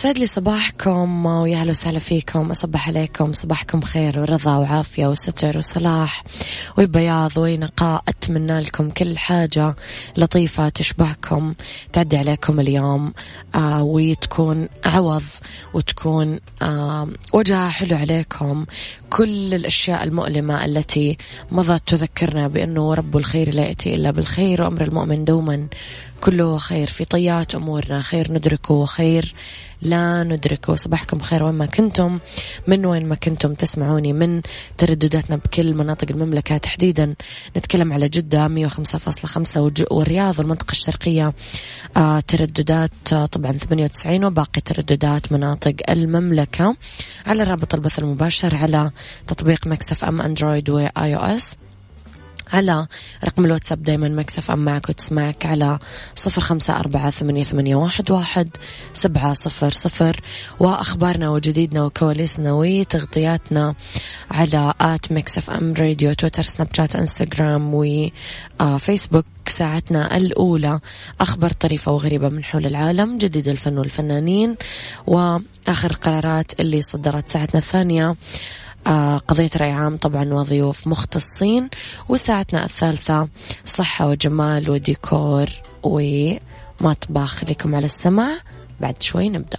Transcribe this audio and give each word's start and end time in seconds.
يسعد 0.00 0.18
لي 0.18 0.26
صباحكم 0.26 1.26
ويا 1.26 1.56
أهلا 1.56 1.70
وسهلا 1.70 1.98
فيكم. 1.98 2.50
أصبح 2.50 2.88
عليكم 2.88 3.32
صباحكم 3.32 3.80
خير 3.80 4.20
ورضا 4.20 4.56
وعافية 4.56 5.06
وستر 5.06 5.58
وصلاح 5.58 6.24
وبياض 6.78 7.38
ونقاء. 7.38 8.02
أتمنى 8.08 8.60
لكم 8.60 8.90
كل 8.90 9.18
حاجة 9.18 9.76
لطيفة 10.16 10.68
تشبهكم 10.68 11.54
تعدي 11.92 12.16
عليكم 12.16 12.60
اليوم 12.60 13.12
آه 13.54 13.82
وتكون 13.82 14.68
عوض 14.84 15.22
وتكون 15.74 16.40
آه 16.62 17.08
وجهها 17.32 17.68
حلو 17.68 17.96
عليكم. 17.96 18.66
كل 19.10 19.54
الأشياء 19.54 20.04
المؤلمة 20.04 20.64
التي 20.64 21.18
مضت 21.50 21.88
تذكرنا 21.88 22.48
بأنه 22.48 22.94
رب 22.94 23.16
الخير 23.16 23.54
لا 23.54 23.62
يأتي 23.62 23.94
إلا 23.94 24.10
بالخير 24.10 24.62
وأمر 24.62 24.82
المؤمن 24.82 25.24
دوما. 25.24 25.68
كله 26.20 26.58
خير 26.58 26.86
في 26.86 27.04
طيات 27.04 27.54
امورنا 27.54 28.02
خير 28.02 28.32
ندركه 28.32 28.74
وخير 28.74 29.34
لا 29.82 30.22
ندركه. 30.22 30.74
صباحكم 30.74 31.18
خير 31.18 31.42
وين 31.44 31.54
ما 31.54 31.66
كنتم 31.66 32.18
من 32.66 32.86
وين 32.86 33.06
ما 33.06 33.14
كنتم 33.14 33.54
تسمعوني 33.54 34.12
من 34.12 34.40
تردداتنا 34.78 35.36
بكل 35.36 35.74
مناطق 35.74 36.10
المملكة. 36.10 36.56
تحديدا 36.56 37.14
نتكلم 37.56 37.92
على 37.92 38.08
جدة 38.08 38.48
105.5 38.68 39.86
والرياض 39.90 40.38
والمنطقة 40.38 40.70
الشرقية 40.70 41.32
آه 41.96 42.20
ترددات 42.20 43.12
آه 43.12 43.26
طبعا 43.26 43.52
98 43.52 44.24
وباقي 44.24 44.60
ترددات 44.60 45.32
مناطق 45.32 45.74
المملكة. 45.88 46.76
على 47.26 47.42
رابط 47.42 47.74
البث 47.74 47.98
المباشر 47.98 48.56
على 48.56 48.90
تطبيق 49.26 49.66
Mix 49.66 50.04
FM 50.04 50.20
Android 50.20 50.70
و 50.70 51.16
iOS 51.16 51.56
على 52.52 52.86
رقم 53.24 53.44
الواتساب 53.44 53.82
دايما 53.82 54.08
Mix 54.08 54.50
FM 54.50 54.58
معك 54.58 54.88
وتسمعك 54.88 55.46
على 55.46 55.78
صفر 56.14 56.40
خمسة 56.40 56.76
أربعة 56.76 57.10
ثمانية, 57.10 57.44
ثمانية 57.44 57.76
واحد, 57.76 58.10
واحد 58.10 58.48
سبعة 58.94 59.32
صفر 59.32 59.70
صفر. 59.70 60.20
وأخبارنا 60.60 61.30
وجديدنا 61.30 61.84
وكواليسنا 61.84 62.52
وتغطياتنا 62.52 63.74
على 64.30 64.74
at 64.80 65.12
Mix 65.12 65.50
FM 65.50 65.74
راديو 65.74 66.12
تويتر 66.12 66.42
سناب 66.42 66.68
شات 66.76 66.96
إنستغرام 66.96 67.74
وفيسبوك 68.60 69.24
ساعتنا 69.46 70.16
الأولى 70.16 70.80
أخبار 71.20 71.50
طريفة 71.50 71.92
وغريبة 71.92 72.28
من 72.28 72.44
حول 72.44 72.66
العالم 72.66 73.18
جديد 73.18 73.48
الفن 73.48 73.78
والفنانين 73.78 74.56
وآخر 75.06 75.92
قرارات 75.92 76.60
اللي 76.60 76.82
صدرت 76.82 77.28
ساعتنا 77.28 77.60
الثانية. 77.60 78.08
آه 78.08 78.16
قضية 79.28 79.50
رأي 79.56 79.70
عام 79.70 79.96
طبعا 79.96 80.34
وضيوف 80.34 80.86
مختصين 80.86 81.68
وساعتنا 82.08 82.64
الثالثة 82.64 83.28
صحة 83.64 84.08
وجمال 84.08 84.70
وديكور 84.70 85.46
ومطبخ 85.82 87.34
خليكم 87.34 87.74
على 87.74 87.86
السمع 87.86 88.28
بعد 88.80 89.02
شوي 89.02 89.28
نبدأ. 89.28 89.58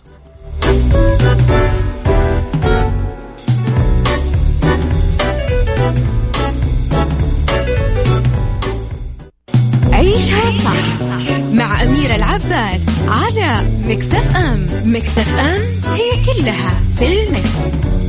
عيشها 9.93 10.51
صح 10.51 11.39
مع 11.53 11.83
أميرة 11.83 12.15
العباس 12.15 12.81
على 13.07 13.53
مكتف 13.83 14.35
أم. 14.35 14.67
مكتف 14.85 15.39
أم 15.39 15.61
هي 15.93 16.25
كلها 16.25 16.81
في 16.95 17.23
المكس. 17.23 18.00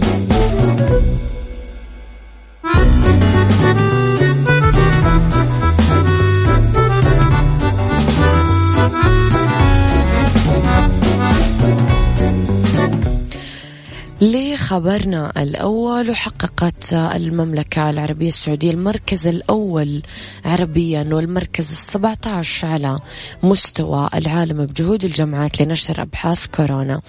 لخبرنا 14.72 15.32
الأول 15.42 16.10
وحققت 16.10 16.92
المملكة 16.92 17.90
العربية 17.90 18.28
السعودية 18.28 18.70
المركز 18.70 19.26
الأول 19.26 20.02
عربيا 20.44 21.08
والمركز 21.12 21.72
السبعة 21.72 22.18
عشر 22.26 22.66
على 22.66 23.00
مستوى 23.42 24.08
العالم 24.14 24.66
بجهود 24.66 25.04
الجامعات 25.04 25.62
لنشر 25.62 26.02
أبحاث 26.02 26.46
كورونا. 26.46 27.00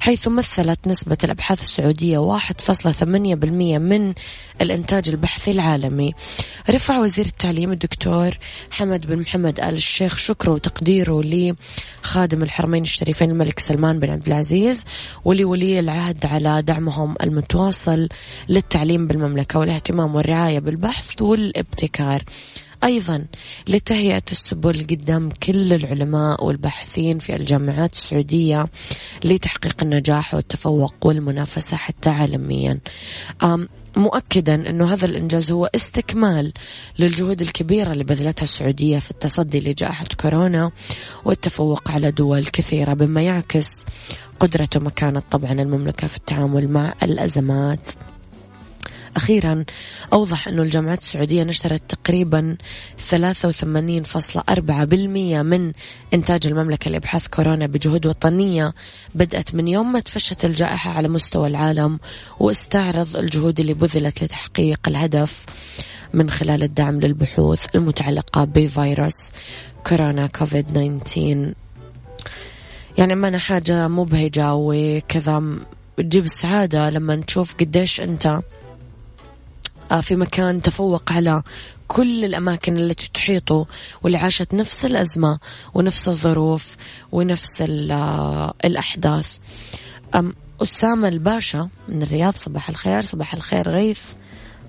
حيث 0.00 0.28
مثلت 0.28 0.86
نسبة 0.86 1.18
الأبحاث 1.24 1.62
السعودية 1.62 2.38
1.8% 2.38 3.78
من 3.78 4.14
الإنتاج 4.60 5.08
البحثي 5.08 5.50
العالمي. 5.50 6.14
رفع 6.70 6.98
وزير 6.98 7.26
التعليم 7.26 7.72
الدكتور 7.72 8.38
حمد 8.70 9.06
بن 9.06 9.18
محمد 9.18 9.60
آل 9.60 9.76
الشيخ 9.76 10.16
شكره 10.16 10.52
وتقديره 10.52 11.22
لخادم 11.22 12.42
الحرمين 12.42 12.82
الشريفين 12.82 13.30
الملك 13.30 13.60
سلمان 13.60 13.98
بن 13.98 14.10
عبد 14.10 14.26
العزيز 14.26 14.84
ولولي 15.24 15.80
العهد 15.80 16.26
على 16.26 16.62
دعمهم 16.62 17.14
المتواصل 17.22 18.08
للتعليم 18.48 19.06
بالمملكة 19.06 19.58
والاهتمام 19.58 20.14
والرعاية 20.14 20.58
بالبحث 20.58 21.22
والابتكار. 21.22 22.22
أيضا 22.84 23.26
لتهيئة 23.68 24.22
السبل 24.32 24.86
قدام 24.90 25.30
كل 25.30 25.72
العلماء 25.72 26.44
والباحثين 26.44 27.18
في 27.18 27.36
الجامعات 27.36 27.92
السعودية 27.92 28.66
لتحقيق 29.24 29.76
النجاح 29.82 30.34
والتفوق 30.34 30.94
والمنافسة 31.06 31.76
حتى 31.76 32.10
عالميا. 32.10 32.78
مؤكدا 33.96 34.54
أنه 34.54 34.92
هذا 34.92 35.06
الإنجاز 35.06 35.50
هو 35.50 35.70
استكمال 35.74 36.52
للجهود 36.98 37.40
الكبيرة 37.40 37.92
اللي 37.92 38.04
بذلتها 38.04 38.42
السعودية 38.42 38.98
في 38.98 39.10
التصدي 39.10 39.60
لجائحة 39.60 40.06
كورونا 40.20 40.70
والتفوق 41.24 41.90
على 41.90 42.10
دول 42.10 42.46
كثيرة 42.46 42.94
بما 42.94 43.22
يعكس 43.22 43.84
قدرة 44.40 44.68
ومكانة 44.76 45.22
طبعا 45.30 45.52
المملكة 45.52 46.06
في 46.06 46.16
التعامل 46.16 46.68
مع 46.68 46.94
الأزمات. 47.02 47.90
أخيرا 49.16 49.64
أوضح 50.12 50.48
أنه 50.48 50.62
الجامعات 50.62 51.02
السعودية 51.02 51.42
نشرت 51.42 51.94
تقريبا 51.94 52.56
83.4% 53.10 53.12
من 55.42 55.72
إنتاج 56.14 56.46
المملكة 56.46 56.90
لإبحاث 56.90 57.28
كورونا 57.28 57.66
بجهود 57.66 58.06
وطنية. 58.06 58.74
بدأت 59.14 59.54
من 59.54 59.68
يوم 59.68 59.92
ما 59.92 60.00
تفشت 60.00 60.44
الجائحة 60.44 60.90
على 60.90 61.08
مستوى 61.08 61.48
العالم 61.48 61.98
واستعرض 62.40 63.16
الجهود 63.16 63.60
اللي 63.60 63.74
بذلت 63.74 64.24
لتحقيق 64.24 64.88
الهدف 64.88 65.44
من 66.14 66.30
خلال 66.30 66.62
الدعم 66.62 67.00
للبحوث 67.00 67.66
المتعلقة 67.74 68.44
بفيروس 68.44 69.30
كورونا 69.86 70.26
كوفيد 70.26 71.00
19 71.04 71.54
يعني 72.98 73.14
ما 73.14 73.38
حاجة 73.38 73.88
مبهجة 73.88 74.54
وكذا 74.54 75.42
تجيب 75.96 76.24
السعادة 76.24 76.90
لما 76.90 77.16
نشوف 77.16 77.54
قديش 77.54 78.00
أنت 78.00 78.40
في 80.00 80.16
مكان 80.16 80.62
تفوق 80.62 81.12
على 81.12 81.42
كل 81.88 82.24
الأماكن 82.24 82.76
التي 82.76 83.10
تحيطه 83.14 83.66
واللي 84.02 84.18
عاشت 84.18 84.54
نفس 84.54 84.84
الأزمة 84.84 85.38
ونفس 85.74 86.08
الظروف 86.08 86.76
ونفس 87.12 87.62
آه، 87.90 88.54
الأحداث. 88.64 89.36
أسامة 90.62 91.08
الباشا 91.08 91.68
من 91.88 92.02
الرياض 92.02 92.36
صباح 92.36 92.68
الخير. 92.68 93.00
صباح 93.00 93.34
الخير 93.34 93.68
غيث. 93.68 94.00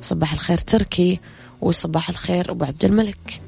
صباح 0.02 0.34
الخير 0.34 0.58
تركي. 0.58 1.20
وصباح 1.62 2.10
الخير 2.10 2.52
أبو 2.52 2.66
عبد 2.66 2.86
الملك. 2.86 3.42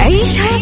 عيشها 0.00 0.61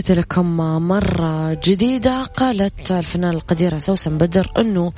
تحياتي 0.00 0.20
لكم 0.20 0.56
مرة 0.88 1.54
جديدة. 1.54 2.22
قالت 2.22 2.92
الفنانة 2.92 3.36
القديرة 3.36 3.78
سوسن 3.78 4.18
بدر 4.18 4.52
أنه 4.58 4.92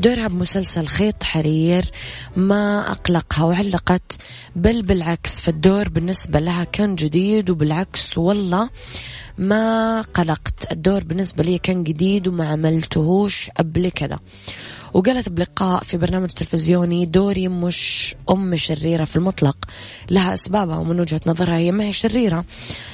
دورها 0.00 0.28
بمسلسل 0.28 0.86
خيط 0.86 1.22
حرير 1.22 1.90
ما 2.36 2.90
أقلقها 2.90 3.44
وعلقت 3.44 4.18
بل 4.56 4.82
بالعكس 4.82 5.40
فالدور 5.40 5.88
بالنسبة 5.88 6.40
لها 6.40 6.64
كان 6.64 6.94
جديد 6.94 7.50
وبالعكس 7.50 8.18
والله 8.18 8.70
ما 9.38 10.00
قلقت. 10.00 10.72
الدور 10.72 11.04
بالنسبة 11.04 11.44
لي 11.44 11.58
كان 11.58 11.84
جديد 11.84 12.28
وما 12.28 12.48
عملتهوش 12.48 13.50
قبل 13.50 13.90
كذا 13.90 14.18
وقالت 14.94 15.28
بلقاء 15.28 15.82
في 15.82 15.96
برنامج 15.96 16.28
تلفزيوني 16.28 17.06
دوري 17.06 17.48
مش 17.48 18.14
أم 18.30 18.56
شريرة 18.56 19.04
في 19.04 19.16
المطلق. 19.16 19.56
لها 20.10 20.34
أسبابها 20.34 20.78
ومن 20.78 21.00
وجهة 21.00 21.20
نظرها 21.26 21.56
هي 21.56 21.72
ما 21.72 21.84
هي 21.84 21.92
شريرة 21.92 22.44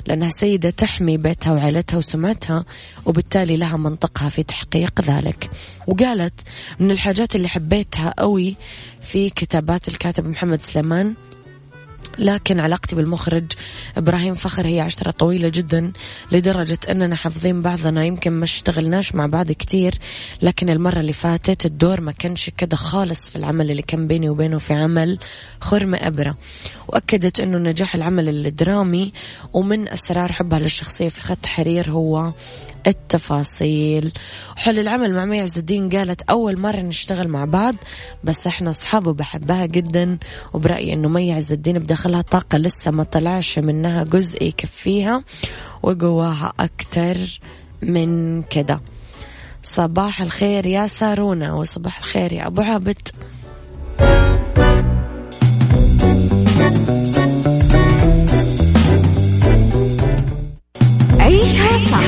لأنها 0.07 0.31
سيدة 0.31 0.71
تحمي 0.71 1.17
بيتها 1.17 1.53
وعائلتها 1.53 1.97
وسمعتها 1.97 2.65
وبالتالي 3.07 3.57
لها 3.57 3.77
منطقها 3.77 4.29
في 4.29 4.43
تحقيق 4.43 5.01
ذلك. 5.01 5.51
وقالت 5.87 6.41
من 6.81 6.91
الحاجات 6.91 7.37
اللي 7.37 7.49
حبيتها 7.49 8.15
قوي 8.19 8.57
في 9.03 9.31
كتابات 9.31 9.89
الكاتب 9.89 10.27
محمد 10.27 10.63
سليمان 10.63 11.15
لكن 12.19 12.61
علاقتي 12.61 12.97
بالمخرج 12.97 13.45
إبراهيم 13.97 14.35
فخر 14.35 14.67
هي 14.67 14.81
عشرة 14.81 15.11
طويلة 15.11 15.49
جدا 15.49 15.93
لدرجة 16.33 16.79
أننا 16.91 17.17
حافظين 17.17 17.63
بعضنا 17.63 18.05
يمكن 18.05 18.33
ما 18.33 18.45
اشتغلناش 18.45 19.15
مع 19.15 19.27
بعض 19.27 19.53
كتير 19.53 19.95
لكن 20.43 20.71
المرة 20.71 21.01
اللي 21.01 21.13
فاتت 21.13 21.67
الدور 21.67 22.01
ما 22.01 22.13
كانش 22.13 22.51
كده 22.51 22.77
خالص 22.77 23.31
في 23.31 23.37
العمل 23.37 23.71
اللي 23.71 23.83
كان 23.83 24.07
بيني 24.07 24.29
وبينه 24.29 24.59
في 24.59 24.75
عمل 24.75 25.19
خرم 25.61 25.95
إبرة. 25.95 26.37
وأكدت 26.89 27.41
أنه 27.41 27.59
نجاح 27.59 27.95
العمل 27.95 28.47
الدرامي 28.47 29.13
ومن 29.53 29.89
أسرار 29.89 30.33
حبها 30.33 30.59
للشخصية 30.59 31.09
في 31.09 31.21
خط 31.21 31.47
حرير 31.47 31.91
هو 31.91 32.33
التفاصيل. 32.89 34.13
حل 34.57 34.79
العمل 34.79 35.15
مع 35.15 35.25
مي 35.25 35.41
عز 35.41 35.59
الدين 35.59 35.89
قالت 35.89 36.23
أول 36.31 36.61
مرة 36.61 36.81
نشتغل 36.81 37.29
مع 37.29 37.45
بعض 37.45 37.75
بس 38.25 38.47
إحنا 38.47 38.71
أصحاب 38.71 39.07
وبحبها 39.07 39.67
جدا 39.67 40.19
وبرأيي 40.53 40.93
أنه 40.93 41.09
مي 41.09 41.33
عز 41.33 41.53
الدين 41.53 41.79
بداخلها 41.79 42.23
طاقة 42.23 42.59
لسه 42.59 42.91
ما 42.91 43.03
طلعش 43.05 43.59
منها 43.59 44.05
جزء 44.05 44.43
يكفيها 44.43 45.25
وجواها 45.83 46.53
أكتر 46.61 47.41
من 47.83 48.43
كده. 48.43 48.81
صباح 49.63 50.23
الخير 50.23 50.67
يا 50.67 50.87
سارونا 50.87 51.53
وصباح 51.53 51.99
الخير 51.99 52.33
يا 52.33 52.47
أبو 52.47 52.63
عابد. 52.63 53.09
عيشها 61.21 61.79
صح. 61.91 62.08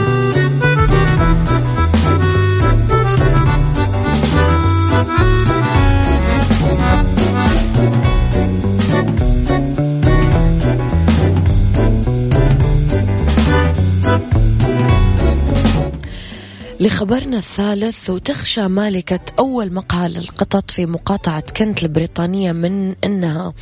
لخبرنا 16.81 17.37
الثالث 17.37 18.09
وتخشى 18.09 18.67
مالكة 18.67 19.19
أول 19.39 19.73
مقهى 19.73 20.09
للقطط 20.09 20.71
في 20.71 20.85
مقاطعة 20.85 21.43
كنت 21.51 21.83
البريطانية 21.83 22.51
من 22.51 22.95
أنها 23.05 23.53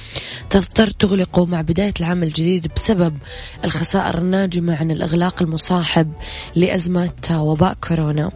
تضطر 0.49 0.89
تغلق 0.89 1.39
مع 1.39 1.61
بداية 1.61 1.93
العام 1.99 2.23
الجديد 2.23 2.67
بسبب 2.75 3.17
الخسائر 3.63 4.17
الناجمة 4.17 4.75
عن 4.75 4.91
الإغلاق 4.91 5.41
المصاحب 5.41 6.13
لأزمة 6.55 7.11
وباء 7.31 7.73
كورونا. 7.73 8.31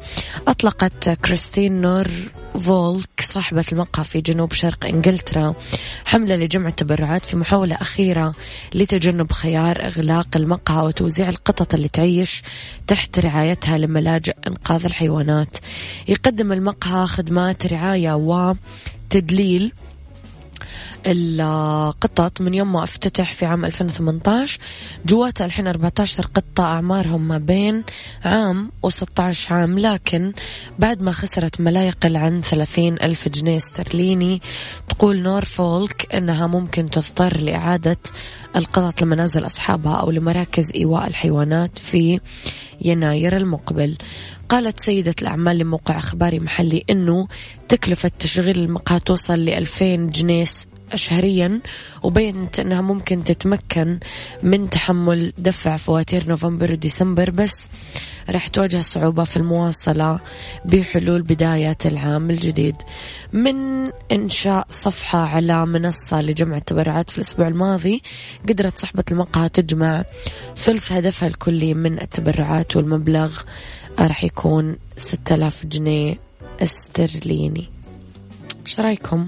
أطلقت 0.48 1.10
كريستين 1.10 1.82
نور 1.82 2.08
فولك 2.58 3.22
صاحبة 3.22 3.66
المقهى 3.72 4.04
في 4.04 4.22
جنوب 4.22 4.54
شرق 4.54 4.86
إنجلترا. 4.86 5.56
حملة 6.06 6.36
لجمع 6.36 6.68
التبرعات 6.68 7.26
في 7.26 7.36
محاولة 7.38 7.76
أخيرة 7.76 8.34
لتجنب 8.76 9.32
خيار 9.32 9.86
إغلاق 9.86 10.28
المقهى 10.36 10.86
وتوزيع 10.86 11.30
القطط 11.30 11.74
اللي 11.74 11.88
تعيش 11.88 12.44
تحت 12.88 13.20
رعايتها 13.20 13.78
لملاجئ 13.78 14.36
إنقاذ 14.48 14.86
الحيوانات. 14.86 15.58
يقدم 16.08 16.52
المقهى 16.52 17.08
خدمات 17.08 17.66
رعاية 17.66 18.14
وتدليل 18.16 19.74
القطط 21.06 22.42
من 22.42 22.54
يوم 22.54 22.74
ما 22.74 22.84
افتتح 22.84 23.32
في 23.32 23.46
عام 23.46 23.66
2018 23.66 24.60
جواته 25.06 25.46
الحين 25.46 25.68
14 25.68 26.26
قطة 26.26 26.64
أعمارهم 26.64 27.28
ما 27.28 27.38
بين 27.38 27.84
عام 28.26 28.72
و16 28.88 29.52
عام. 29.52 29.80
لكن 29.80 30.34
بعد 30.80 31.02
ما 31.02 31.12
خسرت 31.12 31.62
ما 31.62 31.70
لا 31.70 31.88
يقل 31.88 32.18
عن 32.18 32.42
30 32.42 32.94
ألف 32.94 33.28
جنيه 33.28 33.58
استرليني 33.58 34.42
تقول 34.90 35.22
نور 35.22 35.46
فولك 35.46 36.16
أنها 36.16 36.48
ممكن 36.48 36.90
تضطر 36.90 37.38
لإعادة 37.38 37.98
القطط 38.56 39.02
لمنازل 39.02 39.46
أصحابها 39.46 39.96
أو 39.96 40.12
لمراكز 40.12 40.72
إيواء 40.76 41.08
الحيوانات 41.08 41.80
في 41.80 42.20
يناير 42.82 43.38
المقبل. 43.38 43.98
قالت 44.50 44.80
سيدة 44.80 45.16
الأعمال 45.22 45.58
لموقع 45.58 46.00
أخباري 46.00 46.40
محلي 46.40 46.84
أنه 46.90 47.28
تكلفة 47.70 48.12
تشغيل 48.20 48.60
المقهى 48.60 49.00
توصل 49.00 49.40
ل 49.40 49.50
2000 49.50 49.96
جنيه 49.96 50.46
شهريا 50.96 51.60
وبينت 52.04 52.60
أنها 52.60 52.82
ممكن 52.82 53.24
تتمكن 53.24 54.00
من 54.44 54.70
تحمل 54.70 55.34
دفع 55.38 55.78
فواتير 55.78 56.28
نوفمبر 56.28 56.72
وديسمبر 56.72 57.30
بس 57.30 57.56
راح 58.30 58.48
تواجه 58.48 58.82
صعوبة 58.82 59.24
في 59.24 59.38
المواصلة 59.38 60.20
بحلول 60.66 61.22
بداية 61.22 61.78
العام 61.86 62.30
الجديد 62.30 62.76
من 63.34 63.90
إنشاء 64.12 64.68
صفحة 64.70 65.20
على 65.20 65.66
منصة 65.66 66.22
لجمع 66.22 66.58
التبرعات 66.58 67.10
في 67.10 67.18
الأسبوع 67.18 67.48
الماضي 67.48 68.02
قدرت 68.50 68.78
صاحبة 68.78 69.04
المقهى 69.12 69.50
تجمع 69.50 70.04
ثلث 70.58 70.92
هدفها 70.92 71.28
الكلي 71.28 71.74
من 71.74 72.02
التبرعات 72.02 72.76
والمبلغ 72.76 73.42
راح 74.00 74.24
يكون 74.24 74.76
6000 74.98 75.66
جنيه 75.66 76.16
استرليني 76.62 77.70
إيش 78.66 78.80
رأيكم؟ 78.80 79.28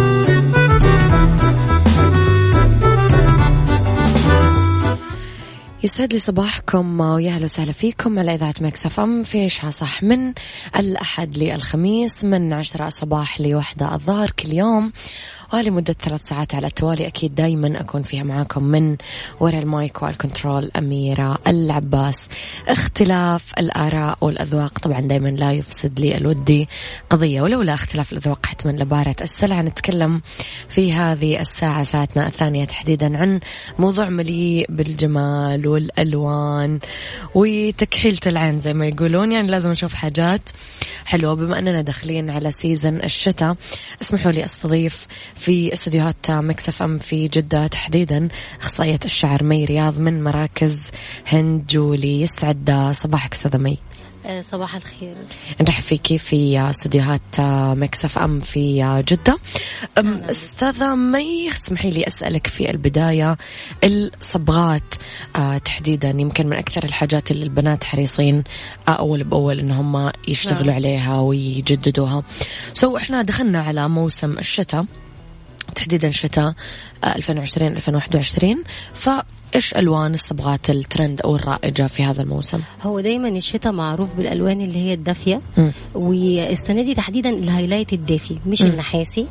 يسعد 5.83 6.13
لي 6.13 6.19
صباحكم 6.19 6.99
ويا 6.99 7.31
أهلا 7.31 7.43
وسهلا 7.43 7.71
فيكم 7.71 8.19
على 8.19 8.35
إذاعة 8.35 8.53
مكس 8.61 8.99
أم 8.99 9.23
في 9.23 9.43
عشاء 9.43 9.71
صح 9.71 10.03
من 10.03 10.33
الأحد 10.75 11.37
للخميس 11.37 12.23
من 12.23 12.53
عشرة 12.53 12.89
صباح 12.89 13.41
لوحدة 13.41 13.93
الظهر 13.93 14.31
كل 14.31 14.53
يوم. 14.53 14.91
ولمدة 15.53 15.93
ثلاث 15.93 16.21
ساعات 16.27 16.55
على 16.55 16.67
التوالي. 16.67 17.07
أكيد 17.07 17.35
دايما 17.35 17.81
أكون 17.81 18.03
فيها 18.03 18.23
معاكم 18.23 18.63
من 18.63 18.97
وراء 19.39 19.59
المايك 19.59 20.01
والكنترول 20.01 20.71
أميرة 20.77 21.37
العباس. 21.47 22.29
اختلاف 22.67 23.53
الآراء 23.57 24.17
والأذواق 24.21 24.79
طبعا 24.79 24.99
دايما 24.99 25.29
لا 25.29 25.51
يفسد 25.51 25.99
لي 25.99 26.17
الودي 26.17 26.69
قضية 27.09 27.41
ولولا 27.41 27.73
اختلاف 27.73 28.13
الأذواق 28.13 28.45
حتما 28.45 28.71
لبارة 28.71 29.15
السلع 29.21 29.61
نتكلم 29.61 30.21
في 30.69 30.93
هذه 30.93 31.39
الساعة 31.39 31.83
ساعتنا 31.83 32.27
الثانية 32.27 32.65
تحديدا 32.65 33.17
عن 33.17 33.39
موضوع 33.79 34.09
مليء 34.09 34.65
بالجمال 34.69 35.67
والألوان 35.67 36.79
وتكحيلة 37.35 38.19
العين 38.27 38.59
زي 38.59 38.73
ما 38.73 38.87
يقولون. 38.87 39.31
يعني 39.31 39.47
لازم 39.47 39.71
نشوف 39.71 39.93
حاجات 39.93 40.49
حلوة. 41.05 41.33
بما 41.33 41.59
أننا 41.59 41.81
داخلين 41.81 42.29
على 42.29 42.51
season 42.51 42.95
الشتاء 43.03 43.55
اسمحوا 44.01 44.31
لي 44.31 44.45
أستضيف 44.45 45.07
في 45.41 45.73
استديوهات 45.73 46.31
mix 46.31 46.81
FM 46.81 46.97
في 46.99 47.27
جدة 47.27 47.67
تحديدا. 47.67 48.27
أخصائية 48.61 48.99
الشعر 49.05 49.43
مي 49.43 49.65
رياض 49.65 49.99
من 49.99 50.23
مراكز 50.23 50.91
هند 51.27 51.65
جولي 51.65 52.21
يسعد 52.21 52.91
صباحك 52.95 53.33
أستاذة 53.33 53.57
مي. 53.57 53.77
آه، 54.25 54.41
صباح 54.41 54.75
الخير. 54.75 55.15
نرحب 55.61 55.83
فيكي 55.83 56.17
في 56.17 56.59
استديوهات 56.59 57.21
mix 57.77 58.17
FM 58.17 58.39
في 58.39 59.03
جدة. 59.07 59.37
أستاذة 60.29 60.95
مي 60.95 61.51
اسمحي 61.51 61.89
لي 61.89 62.07
أسألك 62.07 62.47
في 62.47 62.71
البداية 62.71 63.37
الصبغات. 63.83 64.95
آه، 65.35 65.57
تحديدا 65.57 66.09
يمكن 66.09 66.47
من 66.47 66.57
أكثر 66.57 66.83
الحاجات 66.83 67.31
اللي 67.31 67.43
البنات 67.43 67.83
حريصين 67.83 68.43
آه، 68.87 68.91
أول 68.91 69.23
بأول 69.23 69.59
إن 69.59 69.71
هم 69.71 70.11
يشتغلوا 70.27 70.63
نعم. 70.63 70.75
عليها 70.75 71.19
ويجددوها. 71.19 72.23
so 72.73 72.97
إحنا 72.97 73.21
دخلنا 73.21 73.61
على 73.61 73.89
موسم 73.89 74.37
الشتاء. 74.37 74.85
تحديدا 75.75 76.09
شتاء 76.09 76.53
2020 77.03 77.71
2021 77.75 78.63
ف 78.93 79.09
إيش 79.55 79.73
ألوان 79.73 80.13
الصبغات 80.13 80.69
الترند 80.69 81.21
أو 81.21 81.35
الرائجة 81.35 81.87
في 81.87 82.03
هذا 82.03 82.21
الموسم؟ 82.21 82.59
هو 82.81 82.99
دايما 82.99 83.27
الشتاء 83.27 83.71
معروف 83.71 84.09
بالألوان 84.17 84.61
اللي 84.61 84.79
هي 84.79 84.93
الدافية 84.93 85.41
والسنة 85.95 86.81
دي 86.81 86.95
تحديدا 86.95 87.29
ال 87.29 87.35
highlight 87.35 87.93
الدافي 87.93 88.37
مش 88.45 88.61
م. 88.61 88.65
النحاسي 88.65 89.27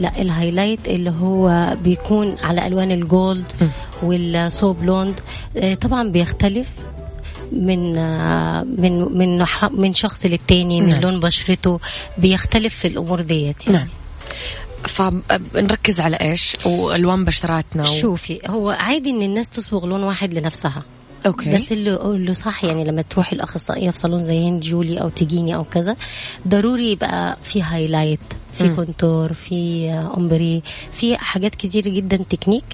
لا 0.00 0.22
ال 0.22 0.29
highlight 0.29 0.88
اللي 0.88 1.10
هو 1.10 1.76
بيكون 1.84 2.36
على 2.42 2.66
ألوان 2.66 2.90
ال 2.90 3.01
gold 3.01 3.44
وال 4.02 4.37
so 4.37 4.72
blonde 4.72 5.14
آه، 5.56 5.74
طبعا 5.74 6.08
بيختلف 6.08 6.68
من 7.52 7.98
آه، 7.98 8.62
من 8.62 9.18
من 9.18 9.44
من 9.70 9.92
شخص 9.92 10.26
للتاني 10.26 10.80
من 10.80 10.88
نعم. 10.88 11.00
لون 11.00 11.20
بشرته 11.20 11.80
بيختلف 12.18 12.74
في 12.74 12.88
الأمور 12.88 13.20
ديت 13.20 13.66
يعني. 13.66 13.78
نعم. 13.78 13.88
فنركز 14.84 16.00
على 16.00 16.16
إيش؟ 16.16 16.52
والوان 16.64 17.24
بشراتنا 17.24 17.82
و... 17.82 17.84
شوفي 17.84 18.40
هو 18.46 18.70
عادي 18.70 19.10
إن 19.10 19.22
الناس 19.22 19.48
تصبغ 19.48 19.86
لون 19.86 20.02
واحد 20.02 20.34
لنفسها. 20.34 20.82
okay. 21.26 21.54
بس 21.54 21.72
اللي 21.72 21.94
اللي 21.96 22.34
صح 22.34 22.64
يعني 22.64 22.84
لما 22.84 23.02
تروحي 23.02 23.36
الأخصائية 23.36 23.90
في 23.90 23.98
صالون 23.98 24.22
زي 24.22 24.48
هند 24.48 24.60
جولي 24.62 25.00
أو 25.00 25.08
تجيني 25.08 25.54
أو 25.54 25.64
كذا 25.64 25.96
ضروري 26.48 26.92
يبقى 26.92 27.36
في 27.42 27.62
highlight 27.62 28.20
في 28.54 28.64
م. 28.64 28.74
contour 28.74 29.32
في 29.32 29.90
ombré 30.16 30.62
في 30.92 31.16
حاجات 31.16 31.54
كتير 31.54 31.88
جدا 31.88 32.16
تكنيك 32.16 32.64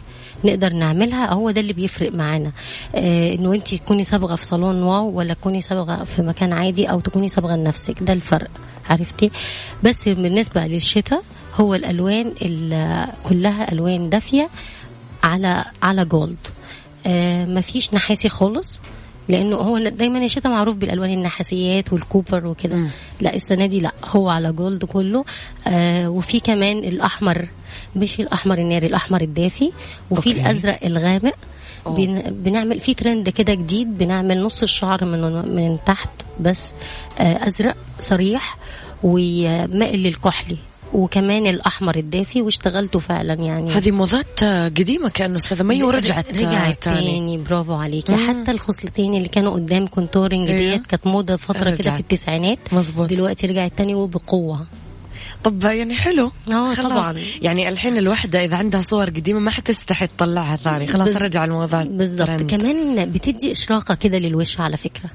نقدر 0.45 0.73
نعملها. 0.73 1.33
هو 1.33 1.51
ده 1.51 1.61
اللي 1.61 1.73
بيفرق 1.73 2.13
معانا. 2.13 2.53
آه 2.95 3.35
إنه 3.35 3.55
انت 3.55 3.75
تكوني 3.75 4.05
صبغه 4.05 4.35
في 4.35 4.45
صالون 4.45 4.83
wow 4.83 5.11
ولا 5.11 5.35
تكوني 5.35 5.61
صبغه 5.61 6.05
في 6.05 6.23
مكان 6.23 6.53
عادي 6.53 6.87
أو 6.91 7.01
تكوني 7.01 7.29
صبغه 7.29 7.57
لنفسك. 7.57 8.03
ده 8.03 8.13
الفرق 8.13 8.51
عرفتي؟ 8.91 9.31
بس 9.83 10.09
بالنسبة 10.09 10.67
للشتاء 10.67 11.23
هو 11.57 11.75
الألوان 11.75 12.33
كلها 13.29 13.73
ألوان 13.73 14.11
دافية 14.11 14.49
على 15.23 15.65
على 15.83 16.05
gold 16.05 16.37
آه 17.07 17.45
مفيش 17.45 17.95
نحاسي 17.95 18.29
خالص 18.29 18.79
لأنه 19.29 19.57
هو 19.57 19.79
دايما 19.79 20.25
الشتاء 20.25 20.53
معروف 20.53 20.77
بالألوان 20.77 21.11
النحاسيات 21.13 21.93
وال 21.93 22.06
copper 22.06 22.47
وكده. 22.47 22.91
لا 23.21 23.35
السنة 23.35 23.67
دي 23.67 23.81
لا 23.81 23.93
هو 24.05 24.29
على 24.29 24.53
gold 24.53 24.85
كله. 24.85 25.25
آه 25.67 26.11
وفي 26.11 26.41
كمان 26.41 26.79
الأحمر 26.79 27.49
مش 27.97 28.21
الأحمر 28.21 28.59
الناري 28.59 28.87
الأحمر 28.87 29.21
الدافي. 29.21 29.73
وفي 30.11 30.29
okay. 30.29 30.41
الأزرق 30.41 30.79
الغامق. 30.85 31.35
بن 31.87 32.23
بنعمل 32.23 32.81
في 32.81 32.95
ترند 32.95 33.29
كده 33.29 33.55
جديد 33.55 33.99
بنعمل 33.99 34.43
نص 34.43 34.63
الشعر 34.63 35.05
من 35.05 35.55
من 35.55 35.77
تحت 35.87 36.11
بس. 36.41 36.75
آه 37.19 37.47
أزرق 37.47 37.77
صريح 37.99 38.57
ومائل 39.03 40.03
للكحلي. 40.03 40.57
وكمان 40.93 41.47
الأحمر 41.47 41.97
الدافي 41.97 42.43
واشتغلته 42.43 42.99
فعلا 42.99 43.35
يعني. 43.35 43.71
هذه 43.73 43.91
موضات 43.91 44.45
قديمة 44.45 45.09
كأنه 45.09 45.37
أستاذة 45.37 45.63
مي 45.63 45.83
ورجعت. 45.83 46.31
رجعت 46.31 46.83
تاني. 46.83 47.39
برافو 47.39 47.75
عليكي 47.75 48.13
مم. 48.13 48.43
حتى 48.43 48.51
الخصلتين 48.51 49.15
اللي 49.15 49.29
كانوا 49.29 49.53
قدام 49.53 49.87
contouring 49.87 50.51
إيه؟ 50.51 50.57
ديت 50.57 50.87
كانت 50.87 51.07
موضة 51.07 51.37
فترة 51.37 51.71
كده 51.71 51.91
في 51.95 52.01
التسعينات. 52.01 52.59
مظبوط. 52.73 53.09
دلوقتي 53.09 53.47
رجعت 53.47 53.73
تاني 53.77 53.95
وبقوة. 53.95 54.67
طب 55.45 55.65
يعني 55.65 55.97
حلو. 55.97 56.33
آه 56.53 56.75
طبعا. 56.75 57.15
يعني 57.43 57.69
الحين 57.69 57.99
الوحدة 57.99 58.45
إذا 58.45 58.57
عندها 58.57 58.81
صور 58.83 59.11
قديمة 59.11 59.41
ما 59.41 59.51
حتستحي 59.51 60.07
تطلعها 60.07 60.57
ثاني. 60.57 60.89
خلاص 60.89 61.09
بز... 61.09 61.17
رجع 61.17 61.45
الموضوع. 61.45 61.83
بالضبط. 61.83 62.43
كمان 62.43 63.11
بتدي 63.11 63.53
إشراقة 63.53 63.95
كده 63.95 64.19
للوش 64.19 64.61
على 64.61 64.77
فكرة. 64.77 65.11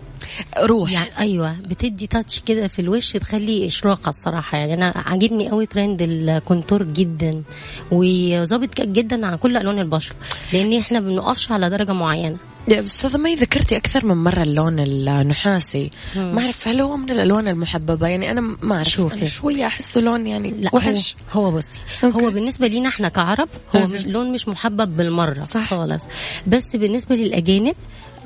روح. 0.60 0.92
يعني 0.92 1.10
أيوه 1.20 1.52
بتدي 1.52 2.08
touch 2.08 2.40
كده 2.40 2.68
في 2.68 2.80
الوش 2.80 3.12
تخلي 3.12 3.68
إشراقة 3.68 4.10
الصراحة. 4.10 4.58
يعني 4.58 4.74
أنا 4.74 4.94
عاجبني 4.96 5.50
قوي 5.50 5.66
trend 5.66 6.02
ال 6.02 6.12
contour 6.12 6.84
جدا 6.84 7.44
وظابط 7.92 8.82
جدا 8.82 9.28
على 9.28 9.38
كل 9.38 9.58
ألوان 9.58 9.80
البشرة. 9.80 10.16
لأن 10.54 10.80
إحنا 10.80 11.00
ما 11.00 11.10
بنقفش 11.10 11.52
على 11.52 11.70
درجة 11.70 11.94
معينة. 11.94 12.38
يا 12.68 12.84
أستاذة 12.84 13.18
مي 13.18 13.36
ذكرتي 13.36 13.78
أكثر 13.78 14.06
من 14.06 14.18
مرة 14.24 14.44
اللون 14.44 14.80
النحاسي. 14.80 15.92
ما 16.16 16.42
أعرف 16.42 16.68
هل 16.68 16.82
هو 16.82 16.98
من 16.98 17.10
الألوان 17.10 17.48
المحببة؟ 17.48 18.08
يعني 18.08 18.32
أنا 18.32 18.42
ما 18.42 18.76
أعرف 18.76 18.88
شوفي. 18.90 19.26
شوية 19.28 19.68
احسه 19.68 20.02
لون 20.02 20.28
يعني 20.28 20.52
لا 20.52 20.70
وحش. 20.74 21.16
هو, 21.32 21.46
هو 21.46 21.52
بصي 21.52 21.80
okay. 22.04 22.18
هو 22.22 22.32
بالنسبة 22.32 22.68
لينا 22.68 22.90
إحنا 22.90 23.10
كعرب 23.10 23.50
هو 23.76 23.88
مش 23.88 24.06
لون 24.08 24.34
مش 24.34 24.48
محبب 24.48 24.98
بالمرة 24.98 25.44
صح. 25.44 25.70
خالص. 25.70 26.08
بس 26.48 26.76
بالنسبة 26.76 27.16
للأجانب 27.16 27.76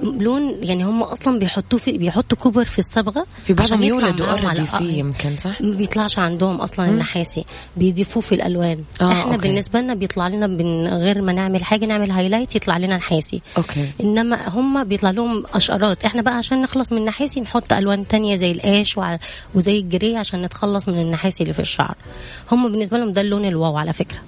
لون 0.03 0.55
يعني 0.63 0.83
هم 0.85 1.03
أصلا 1.03 1.39
بيحطوه 1.39 1.79
في 1.79 1.97
بيحطوا 1.97 2.37
copper 2.37 2.65
في 2.65 2.79
الصبغة 2.79 3.25
في 3.43 3.53
بعضهم 3.53 3.83
يولدوا 3.83 4.25
already 4.27 4.65
فيه 4.65 4.97
يمكن 4.99 5.37
صح؟ 5.37 5.61
ما 5.61 5.75
بيطلعش 5.75 6.19
عندهم 6.19 6.55
أصلا 6.55 6.85
النحاسي. 6.85 7.45
بيضيفوه 7.77 8.23
في 8.23 8.35
الألوان. 8.35 8.83
آه 9.01 9.11
إحنا 9.11 9.23
okay. 9.23 9.47
بالنسبة 9.47 9.81
لنا 9.81 9.95
بيطلع 9.95 10.27
لنا 10.27 10.47
من 10.47 10.87
غير 10.87 11.21
ما 11.21 11.33
نعمل 11.33 11.63
حاجة 11.63 11.85
نعمل 11.85 12.11
highlight 12.11 12.55
يطلع 12.55 12.77
لنا 12.77 12.95
نحاسي. 12.95 13.41
okay. 13.57 13.91
إنما 14.01 14.49
هم 14.49 14.83
بيطلع 14.83 15.11
لهم 15.11 15.43
أشقرات. 15.53 16.05
إحنا 16.05 16.21
بقى 16.21 16.37
عشان 16.37 16.61
نخلص 16.61 16.91
من 16.91 16.97
النحاسي 16.97 17.41
نحط 17.41 17.73
ألوان 17.73 18.07
تانية 18.07 18.35
زي 18.35 18.51
ال 18.51 18.63
ash 18.63 18.99
وزي 19.55 19.79
ال 19.79 19.87
grey 19.87 20.17
عشان 20.17 20.41
نتخلص 20.41 20.89
من 20.89 21.01
النحاسي 21.01 21.43
اللي 21.43 21.53
في 21.53 21.59
الشعر. 21.59 21.95
هم 22.51 22.71
بالنسبة 22.71 22.97
لهم 22.97 23.11
ده 23.11 23.21
اللون 23.21 23.45
ال 23.45 23.53
wow 23.53 23.77
على 23.77 23.93
فكرة. 23.93 24.19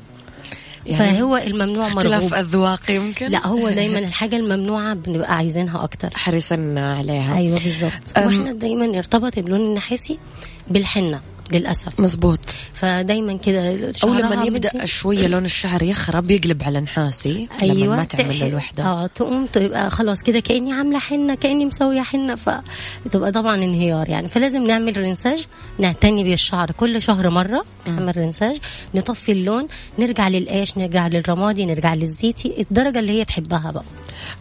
يعني 0.87 1.17
فهو 1.17 1.37
الممنوع 1.37 1.87
مرغوب. 1.87 2.13
اختلاف 2.13 2.33
اذواق 2.33 2.91
يمكن؟ 2.91 3.27
لا 3.27 3.47
هو 3.47 3.69
دايما 3.69 3.99
الحاجة 3.99 4.35
الممنوعة 4.35 4.93
بنبقى 4.93 5.35
عايزينها 5.35 5.83
أكتر. 5.83 6.09
حريصين 6.13 6.77
عليها. 6.77 7.37
أيوه 7.37 7.59
بالظبط. 7.63 8.17
وإحنا 8.17 8.51
دايما 8.51 8.97
ارتبط 8.97 9.37
اللون 9.37 9.59
النحاسي 9.59 10.19
بالحنة. 10.67 11.19
للأسف. 11.51 11.99
مزبوط. 11.99 12.39
فدايما 12.73 13.37
كده 13.37 13.91
أو 14.03 14.13
لما 14.13 14.43
يبدأ 14.43 14.85
شوية 14.85 15.27
لون 15.27 15.45
الشعر 15.45 15.83
يخرب 15.83 16.31
يقلب 16.31 16.63
على 16.63 16.79
نحاسي 16.81 17.47
أيوه. 17.61 17.75
لما 17.75 17.95
ما 17.95 18.03
تعمل 18.03 18.43
الوحدة. 18.43 18.83
آه 18.83 19.07
تقوم 19.07 19.45
تبقى 19.45 19.89
خلاص 19.89 20.23
كده 20.23 20.39
كأني 20.39 20.73
عاملة 20.73 20.99
حنة 20.99 21.35
كأني 21.35 21.65
مسوية 21.65 22.01
حنة 22.01 22.35
فتبقى 22.35 23.31
طبعا 23.31 23.55
انهيار 23.55 24.09
يعني. 24.09 24.29
فلازم 24.29 24.67
نعمل 24.67 24.97
رنساج 24.97 25.45
نعتني 25.79 26.23
بالشعر 26.23 26.71
كل 26.71 27.01
شهر 27.01 27.29
مرة 27.29 27.65
نعمل 27.87 28.17
رنساج 28.17 28.55
نطفي 28.95 29.31
اللون 29.31 29.67
نرجع 29.99 30.27
للقاش 30.27 30.77
نرجع 30.77 31.07
للرمادي 31.07 31.65
نرجع 31.65 31.93
للزيتي 31.93 32.61
الدرجة 32.61 32.99
اللي 32.99 33.11
هي 33.11 33.25
تحبها 33.25 33.71
بقى. 33.71 33.83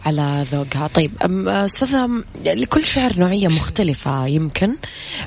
على 0.05 0.45
ذوقها. 0.51 0.87
طيب 0.87 1.11
أستاذة 1.47 2.09
لكل 2.45 2.85
شعر 2.85 3.19
نوعية 3.19 3.47
مختلفة 3.47 4.27
يمكن. 4.27 4.75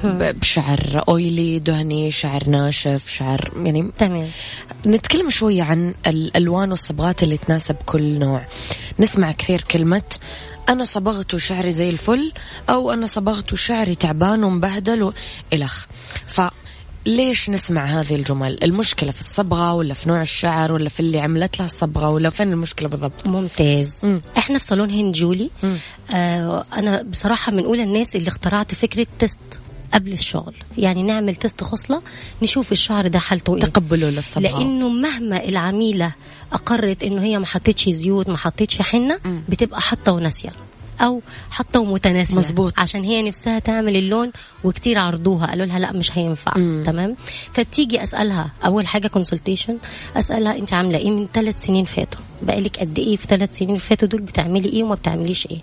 بشعر 0.04 1.04
أويلي 1.08 1.58
دهني 1.58 2.10
شعر 2.10 2.48
ناشف 2.48 3.10
شعر 3.10 3.50
يعني 3.64 3.90
تمام. 3.98 4.28
نتكلم 4.86 5.28
شوية 5.28 5.62
عن 5.62 5.94
الألوان 6.06 6.70
والصبغات 6.70 7.22
اللي 7.22 7.36
تناسب 7.36 7.76
كل 7.86 8.18
نوع. 8.18 8.46
نسمع 8.98 9.32
كثير 9.32 9.60
كلمة 9.60 10.02
أنا 10.68 10.84
صبغت 10.84 11.36
شعري 11.36 11.72
زي 11.72 11.90
الفل 11.90 12.32
أو 12.70 12.92
أنا 12.92 13.06
صبغت 13.06 13.54
شعري 13.54 13.94
تعبان 13.94 14.44
ومبهدل 14.44 15.02
وإلخ 15.52 15.86
ف 16.26 16.40
ليش 17.06 17.50
نسمع 17.50 17.84
هذه 17.84 18.14
الجمل؟ 18.14 18.64
المشكلة 18.64 19.10
في 19.10 19.20
الصبغة 19.20 19.74
ولا 19.74 19.94
في 19.94 20.08
نوع 20.08 20.22
الشعر 20.22 20.72
ولا 20.72 20.88
في 20.88 21.00
اللي 21.00 21.20
عملت 21.20 21.58
لها 21.58 21.66
الصبغة 21.66 22.08
ولا 22.10 22.30
فين 22.30 22.52
المشكلة 22.52 22.88
بالضبط؟ 22.88 23.26
ممتاز. 23.26 24.04
م. 24.06 24.20
إحنا 24.38 24.58
في 24.58 24.64
صالون 24.64 24.90
هند 24.90 25.14
جولي. 25.14 25.50
آه 26.10 26.64
أنا 26.72 27.02
بصراحة 27.02 27.52
من 27.52 27.64
أولى 27.64 27.82
الناس 27.82 28.16
اللي 28.16 28.28
اخترعت 28.28 28.74
فكرة 28.74 29.06
test 29.18 29.38
قبل 29.94 30.12
الشغل. 30.12 30.54
يعني 30.78 31.02
نعمل 31.02 31.36
تست 31.36 31.64
خصلة 31.64 32.02
نشوف 32.42 32.72
الشعر 32.72 33.08
ده 33.08 33.18
حالته 33.18 33.54
إيه 33.54 33.60
تقبله 33.60 34.10
للصبغة. 34.10 34.42
لأنه 34.42 34.88
مهما 34.88 35.44
العميلة 35.44 36.12
أقرت 36.52 37.02
إنه 37.02 37.22
هي 37.22 37.38
ما 37.38 37.46
حطتش 37.46 37.88
زيوت 37.88 38.28
ما 38.28 38.36
حطتش 38.36 38.82
حنة 38.82 39.20
بتبقى 39.48 39.80
حاطة 39.80 40.12
وناسية. 40.12 40.50
أو 41.00 41.22
حاطه 41.50 41.80
ومتناسيه 41.80 42.36
مزبوط. 42.36 42.72
عشان 42.78 43.04
هي 43.04 43.28
نفسها 43.28 43.58
تعمل 43.58 43.96
اللون 43.96 44.32
وكتير 44.64 44.98
عرضوها. 44.98 45.46
قالوا 45.46 45.66
لها 45.66 45.78
لا 45.78 45.92
مش 45.92 46.18
هينفع. 46.18 46.52
مم. 46.56 46.82
تمام؟ 46.86 47.16
فبتيجي 47.52 48.02
أسألها 48.02 48.50
أول 48.64 48.86
حاجة 48.86 49.08
consultation 49.08 49.78
أسألها 50.16 50.58
أنت 50.58 50.72
عاملة 50.72 50.98
إيه 50.98 51.10
من 51.10 51.26
ثلاث 51.34 51.64
سنين 51.64 51.84
فاتوا. 51.84 52.20
بقالك 52.42 52.76
قد 52.80 52.98
إيه 52.98 53.16
في 53.16 53.26
ثلاث 53.26 53.58
سنين 53.58 53.76
فاتوا 53.78 54.08
دول 54.08 54.20
بتعملي 54.20 54.68
إيه 54.68 54.82
وما 54.82 54.94
بتعمليش 54.94 55.46
إيه. 55.50 55.58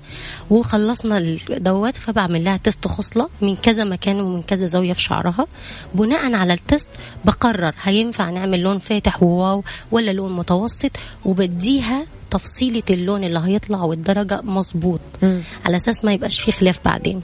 وخلصنا 0.49 1.37
دوت 1.49 1.95
فبعمل 1.95 2.43
لها 2.43 2.57
test 2.57 2.87
خصلة 2.87 3.29
من 3.41 3.55
كذا 3.55 3.83
مكان 3.83 4.21
ومن 4.21 4.41
كذا 4.41 4.65
زاوية 4.65 4.93
في 4.93 5.01
شعرها. 5.01 5.47
بناء 5.93 6.33
على 6.33 6.53
ال 6.53 6.61
test 6.61 6.89
بقرر 7.25 7.73
هينفع 7.81 8.29
نعمل 8.29 8.61
لون 8.61 8.77
فاتح 8.77 9.23
و 9.23 9.33
wow 9.33 9.63
ولا 9.91 10.11
لون 10.11 10.35
متوسط 10.35 10.91
وبديها 11.25 12.05
تفصيلة 12.29 12.83
اللون 12.89 13.23
اللي 13.23 13.39
هيطلع 13.45 13.83
والدرجة 13.83 14.41
مظبوط. 14.43 14.99
على 15.65 15.75
أساس 15.75 16.05
ما 16.05 16.13
يبقاش 16.13 16.39
فيه 16.39 16.51
خلاف 16.51 16.79
بعدين. 16.85 17.21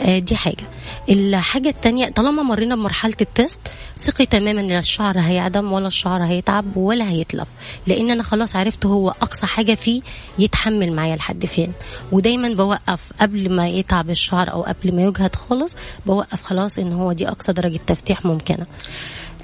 آه 0.00 0.18
دي 0.18 0.36
حاجة. 0.36 0.64
الحاجة 1.08 1.68
التانية 1.68 2.08
طالما 2.08 2.42
مرينا 2.42 2.74
بمرحلة 2.74 3.16
ال 3.20 3.28
test 3.28 3.60
ثقي 3.96 4.26
تماما 4.26 4.60
إن 4.60 4.70
الشعر 4.70 5.18
هيعدم 5.18 5.72
ولا 5.72 5.86
الشعر 5.86 6.24
هيتعب 6.24 6.76
ولا 6.76 7.10
هيتلف. 7.10 7.48
لأن 7.86 8.10
أنا 8.10 8.22
خلاص 8.22 8.56
عرفت 8.56 8.85
هو 8.86 9.10
أقصى 9.10 9.46
حاجة 9.46 9.74
فيه 9.74 10.02
يتحمل 10.38 10.92
معايا 10.92 11.16
لحد 11.16 11.46
فين. 11.46 11.72
ودايما 12.12 12.54
بوقف 12.54 13.00
قبل 13.20 13.56
ما 13.56 13.68
يتعب 13.68 14.10
الشعر 14.10 14.52
أو 14.52 14.62
قبل 14.62 14.94
ما 14.96 15.02
يجهد 15.02 15.34
خالص 15.34 15.76
بوقف 16.06 16.42
خلاص 16.42 16.78
إن 16.78 16.92
هو 16.92 17.12
دي 17.12 17.28
أقصى 17.28 17.52
درجة 17.52 17.80
تفتيح 17.86 18.24
ممكنة. 18.24 18.66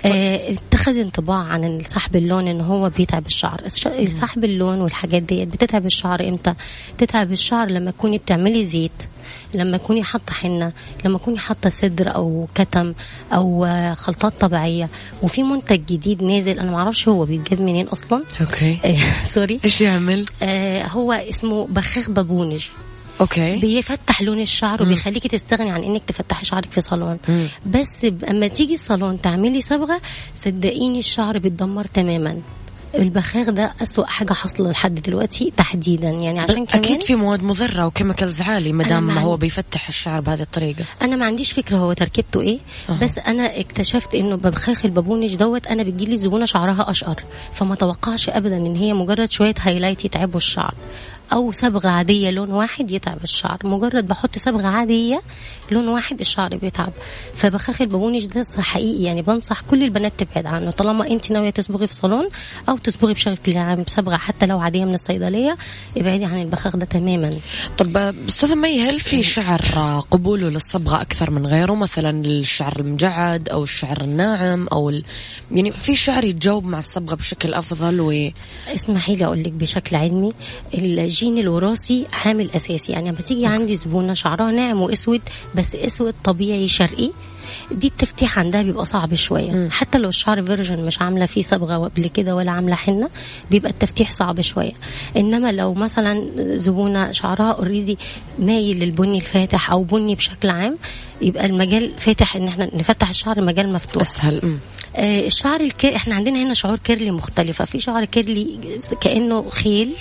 اتخذ 0.04 0.96
انطباع 0.96 1.36
عن 1.36 1.80
سحب 1.84 2.16
اللون 2.16 2.48
ان 2.48 2.60
هو 2.60 2.88
بيتعب 2.88 3.26
الشعر 3.26 3.68
سحب 4.08 4.44
اللون 4.44 4.80
والحاجات 4.80 5.22
ديت 5.22 5.48
بتتعب 5.48 5.86
الشعر 5.86 6.28
إمتى؟ 6.28 6.54
تتعب 6.98 7.32
الشعر 7.32 7.70
لما 7.70 7.90
تكوني 7.90 8.18
بتعملي 8.18 8.64
زيت 8.64 8.92
لما 9.54 9.76
تكوني 9.76 10.02
حاطه 10.02 10.32
حنة 10.34 10.72
لما 11.04 11.18
تكوني 11.18 11.38
حاطه 11.38 11.70
سدر 11.70 12.14
أو 12.14 12.48
كتم 12.54 12.94
أو 13.32 13.66
خلطات 13.94 14.32
طبيعية. 14.40 14.88
وفي 15.22 15.42
منتج 15.42 15.80
جديد 15.86 16.22
نازل 16.22 16.58
أنا 16.58 16.70
ما 16.70 16.76
أعرفش 16.76 17.08
هو 17.08 17.24
بيتجاب 17.24 17.60
منين 17.60 17.86
أصلا. 17.86 18.24
okay. 18.40 18.78
sorry. 19.34 19.60
إيش 19.64 19.80
يعمل؟ 19.80 20.24
آه 20.42 20.86
هو 20.86 21.12
اسمه 21.12 21.66
بخاخ 21.66 22.10
بابونج. 22.10 22.66
okay. 23.22 23.56
بيفتح 23.56 24.22
لون 24.22 24.40
الشعر 24.40 24.82
وبيخليكي 24.82 25.28
تستغني 25.28 25.70
عن 25.70 25.84
إنك 25.84 26.02
تفتحي 26.06 26.44
شعرك 26.44 26.70
في 26.70 26.80
صالون. 26.80 27.18
مم. 27.28 27.46
بس 27.66 28.06
أما 28.30 28.46
تيجي 28.46 28.74
الصالون 28.74 29.20
تعملي 29.20 29.60
صبغة 29.60 30.00
صدقيني 30.34 30.98
الشعر 30.98 31.38
بيتدمر 31.38 31.84
تماما. 31.84 32.38
البخاخ 32.94 33.50
ده 33.50 33.72
أسوأ 33.82 34.06
حاجة 34.06 34.32
حصل 34.32 34.70
لحد 34.70 34.94
دلوقتي 34.94 35.52
تحديدا. 35.56 36.08
يعني 36.08 36.40
عشان 36.40 36.66
كمان 36.66 36.84
أكيد 36.84 37.02
في 37.02 37.14
مواد 37.14 37.42
مضرة 37.42 37.86
و 37.86 37.92
chemicals 37.92 38.40
عالي 38.40 38.72
ما 38.72 38.84
دام 38.84 39.18
هو 39.18 39.36
بيفتح 39.36 39.88
الشعر 39.88 40.20
بهذه 40.20 40.40
الطريقة. 40.42 40.84
أنا 41.02 41.16
ما 41.16 41.26
عنديش 41.26 41.52
فكرة 41.52 41.76
هو 41.78 41.92
تركيبته 41.92 42.40
إيه 42.40 42.58
أه. 42.88 42.98
بس 43.02 43.18
أنا 43.18 43.60
اكتشفت 43.60 44.14
إنه 44.14 44.36
ببخاخ 44.36 44.84
البابونج 44.84 45.34
دوت 45.34 45.66
أنا 45.66 45.82
بتجيلي 45.82 46.16
زبونة 46.16 46.44
شعرها 46.44 46.90
أشقر. 46.90 47.22
فما 47.52 47.74
توقعش 47.74 48.28
أبدا 48.28 48.56
إن 48.56 48.76
هي 48.76 48.92
مجرد 48.92 49.30
شوية 49.30 49.54
highlight 49.60 50.04
يتعبوا 50.04 50.36
الشعر. 50.36 50.74
أو 51.32 51.50
صبغه 51.50 51.88
عادية 51.88 52.30
لون 52.30 52.50
واحد 52.50 52.90
يتعب 52.90 53.22
الشعر. 53.24 53.58
مجرد 53.64 54.08
بحط 54.08 54.38
صبغه 54.38 54.66
عادية 54.66 55.20
لون 55.72 55.88
واحد 55.88 56.20
الشعر 56.20 56.56
بيتعب. 56.56 56.92
فبخاخ 57.34 57.82
البابونج 57.82 58.26
ده 58.26 58.44
حقيقي. 58.58 59.02
يعني 59.02 59.22
بنصح 59.22 59.60
كل 59.60 59.82
البنات 59.82 60.12
تبعد 60.18 60.46
عنه. 60.46 60.70
طالما 60.70 61.06
انت 61.10 61.30
ناوية 61.30 61.50
تصبغي 61.50 61.86
في 61.86 61.94
صالون 61.94 62.28
أو 62.68 62.76
تصبغي 62.76 63.14
بشكل 63.14 63.56
عام 63.56 63.82
بصبغه 63.82 64.16
حتى 64.16 64.46
لو 64.46 64.58
عادية 64.58 64.84
من 64.84 64.94
الصيدلية 64.94 65.56
ابعدي 65.96 66.24
عن 66.24 66.42
البخاخ 66.42 66.76
ده 66.76 66.86
تماما. 66.86 67.38
طب 67.78 67.96
أستاذة 68.28 68.54
مي 68.54 68.82
هل 68.82 69.00
في 69.00 69.22
شعر 69.22 69.60
قبوله 70.10 70.48
للصبغة 70.48 71.00
أكثر 71.00 71.30
من 71.30 71.46
غيره؟ 71.46 71.74
مثلا 71.74 72.24
الشعر 72.24 72.80
المجعد 72.80 73.48
أو 73.48 73.62
الشعر 73.62 74.00
الناعم 74.00 74.68
أو 74.72 74.90
ال... 74.90 75.04
يعني 75.52 75.72
في 75.72 75.94
شعر 75.94 76.24
يتجاوب 76.24 76.66
مع 76.66 76.78
الصبغة 76.78 77.14
بشكل 77.14 77.54
أفضل 77.54 78.00
و 78.00 78.30
اسمحي 78.74 79.14
لي 79.14 79.24
أقول 79.24 79.42
لك 79.42 79.52
بشكل 79.52 79.96
علمي. 79.96 80.32
الجين 80.74 81.38
الوراثي 81.38 82.06
عامل 82.12 82.50
أساسي. 82.56 82.92
يعني 82.92 83.08
لما 83.10 83.20
تيجي 83.20 83.46
عندي 83.46 83.76
زبونة 83.76 84.14
شعرها 84.14 84.50
ناعم 84.50 84.80
وأسود 84.80 85.20
بس 85.54 85.61
اسود 85.74 86.14
طبيعي 86.24 86.68
شرقي 86.68 87.10
دي 87.70 87.86
التفتيح 87.86 88.38
عندها 88.38 88.62
بيبقى 88.62 88.84
صعب 88.84 89.14
شوية. 89.14 89.50
م. 89.50 89.68
حتى 89.70 89.98
لو 89.98 90.08
الشعر 90.08 90.42
virgin 90.42 90.82
مش 90.84 91.00
عاملة 91.00 91.26
فيه 91.26 91.42
صبغة 91.42 91.76
قبل 91.88 92.08
كده 92.08 92.36
ولا 92.36 92.50
عاملة 92.50 92.74
حنة 92.74 93.08
بيبقى 93.50 93.70
التفتيح 93.70 94.10
صعب 94.10 94.40
شوية. 94.40 94.72
إنما 95.16 95.52
لو 95.52 95.74
مثلا 95.74 96.30
زبونة 96.56 97.10
شعرها 97.10 97.52
already 97.52 97.98
مايل 98.38 98.78
للبني 98.78 99.16
الفاتح 99.18 99.70
أو 99.70 99.82
بني 99.82 100.14
بشكل 100.14 100.50
عام 100.50 100.78
يبقى 101.22 101.46
المجال 101.46 101.92
فاتح 101.98 102.36
إن 102.36 102.48
إحنا 102.48 102.76
نفتح 102.76 103.08
الشعر 103.08 103.40
مجال 103.44 103.72
مفتوح. 103.72 104.02
أسهل. 104.02 104.40
م. 104.46 104.58
آه 104.96 105.26
الشعر 105.26 105.60
ال 105.60 105.69
cur 105.69 105.96
إحنا 105.96 106.14
عندنا 106.14 106.42
هنا 106.42 106.54
شعور 106.54 106.76
curly 106.76 107.10
مختلفة. 107.10 107.64
في 107.64 107.80
شعر 107.80 108.04
curly 108.04 108.58
كأنه 109.00 109.50
خيل 109.50 109.92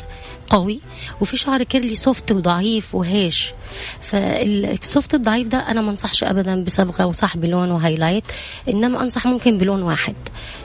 قوي 0.51 0.79
وفي 1.21 1.37
شعر 1.37 1.63
curly 1.63 1.95
soft 1.95 2.31
وضعيف 2.31 2.95
وهايش 2.95 3.53
فال 4.01 4.39
soft 4.39 5.13
الضعيف 5.13 5.47
ده 5.47 5.57
أنا 5.57 5.81
ما 5.81 5.91
أنصحش 5.91 6.23
ابدا 6.23 6.63
بصبغة 6.63 7.05
وصح 7.05 7.37
بلون 7.37 7.71
و 7.71 7.77
highlight 7.77 8.23
إنما 8.69 9.03
أنصح 9.03 9.27
ممكن 9.27 9.57
بلون 9.57 9.81
واحد. 9.83 10.15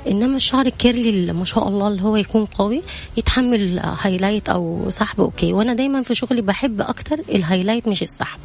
إنما 0.09 0.37
الشعر 0.37 0.67
ال 0.67 0.78
curly 0.78 1.33
ما 1.33 1.45
شاء 1.45 1.69
الله 1.69 1.89
اللي 1.89 2.03
هو 2.03 2.17
يكون 2.17 2.45
قوي 2.45 2.83
يتحمل 3.17 3.79
highlight 3.79 4.49
أو 4.49 4.87
سحب 4.91 5.21
okay. 5.21 5.53
وأنا 5.53 5.75
دايما 5.75 6.03
في 6.03 6.15
شغلي 6.15 6.43
بحب 6.43 6.81
أكتر 6.81 7.19
ال 7.35 7.40
highlight 7.40 7.89
مش 7.89 8.03
السحب 8.03 8.39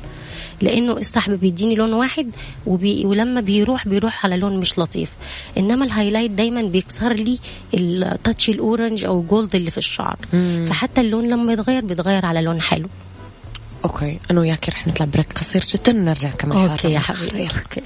لأنه 0.61 0.97
السحب 0.97 1.39
بيديني 1.39 1.75
لون 1.75 1.93
واحد 1.93 2.31
وبي 2.67 3.05
ولما 3.05 3.41
بيروح 3.41 3.87
بيروح 3.87 4.25
على 4.25 4.37
لون 4.37 4.57
مش 4.57 4.79
لطيف. 4.79 5.09
إنما 5.57 5.85
ال 5.85 5.90
highlight 5.90 6.31
دايما 6.31 6.61
بيكسر 6.61 7.13
لي 7.13 7.39
ال 7.73 7.86
touch 7.86 8.49
ال 8.49 8.57
orange 8.57 9.05
أو 9.05 9.21
ال 9.21 9.28
gold 9.28 9.55
اللي 9.55 9.71
في 9.71 9.77
الشعر. 9.77 10.17
مم. 10.33 10.65
فحتى 10.69 11.01
اللون 11.01 11.29
لما 11.29 11.53
يتغير 11.53 11.85
بيتغير 11.85 12.25
على 12.25 12.41
لون 12.41 12.61
حلو. 12.61 12.89
okay 13.85 14.19
أنا 14.31 14.39
وياك 14.39 14.69
رح 14.69 14.87
نطلع 14.87 15.05
break 15.05 15.33
قصير 15.33 15.65
جدا 15.73 15.97
ونرجع 15.97 16.29
كمان 16.29 16.69
okay 16.69 16.91
يا 16.91 16.99
حبيبي 16.99 17.43
okay. 17.43 17.81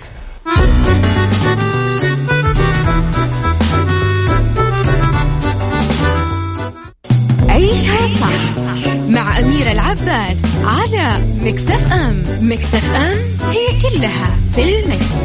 عيشها 7.49 8.07
صح. 8.19 8.94
مع 9.15 9.39
أميرة 9.39 9.71
العباس 9.71 10.37
على 10.63 11.09
مكتف 11.39 11.91
أم. 11.91 12.23
مكتف 12.41 12.95
أم 12.95 13.17
هي 13.49 13.81
كلها 13.81 14.39
في 14.53 14.79
المكس. 14.79 15.15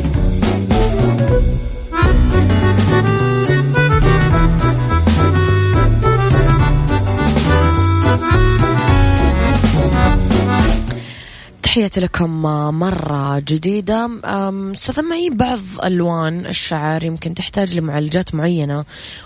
تحياتي 11.63 12.01
لكم 12.01 12.43
مرة 12.79 13.39
جديدة. 13.39 14.11
أستاذة 14.25 15.03
معي 15.03 15.31
بعض 15.31 15.59
ألوان 15.85 16.47
الشعر 16.47 17.05
يمكن 17.05 17.35
تحتاج 17.35 17.77
لمعالجات 17.77 18.35
معينة 18.35 18.85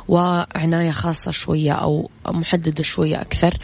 وعناية 0.09 0.91
خاصة 0.91 1.31
شوية 1.31 1.73
أو 1.73 2.11
محددة 2.29 2.83
شوية 2.83 3.21
أكثر. 3.21 3.55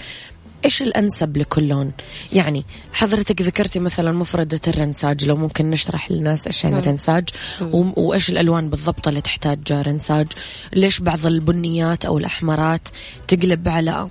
إيش 0.64 0.82
الأنسب 0.82 1.36
لكل 1.36 1.68
لون؟ 1.68 1.92
يعني 2.32 2.64
حضرتك 2.92 3.42
ذكرتي 3.42 3.78
مثلا 3.78 4.12
مفردة 4.12 4.60
الرنساج 4.68 5.24
لو 5.24 5.36
ممكن 5.36 5.70
نشرح 5.70 6.10
للناس 6.10 6.46
إيش 6.46 6.64
يعني 6.64 6.80
رنساج 6.80 7.28
وإيش 7.72 8.30
الألوان 8.30 8.70
بالضبط 8.70 9.08
اللي 9.08 9.20
تحتاج 9.20 9.72
رنساج؟ 9.72 10.26
ليش 10.72 11.00
بعض 11.00 11.26
البنيات 11.26 12.04
أو 12.04 12.18
الأحمرات 12.18 12.88
تقلب 13.28 13.68
على 13.68 14.08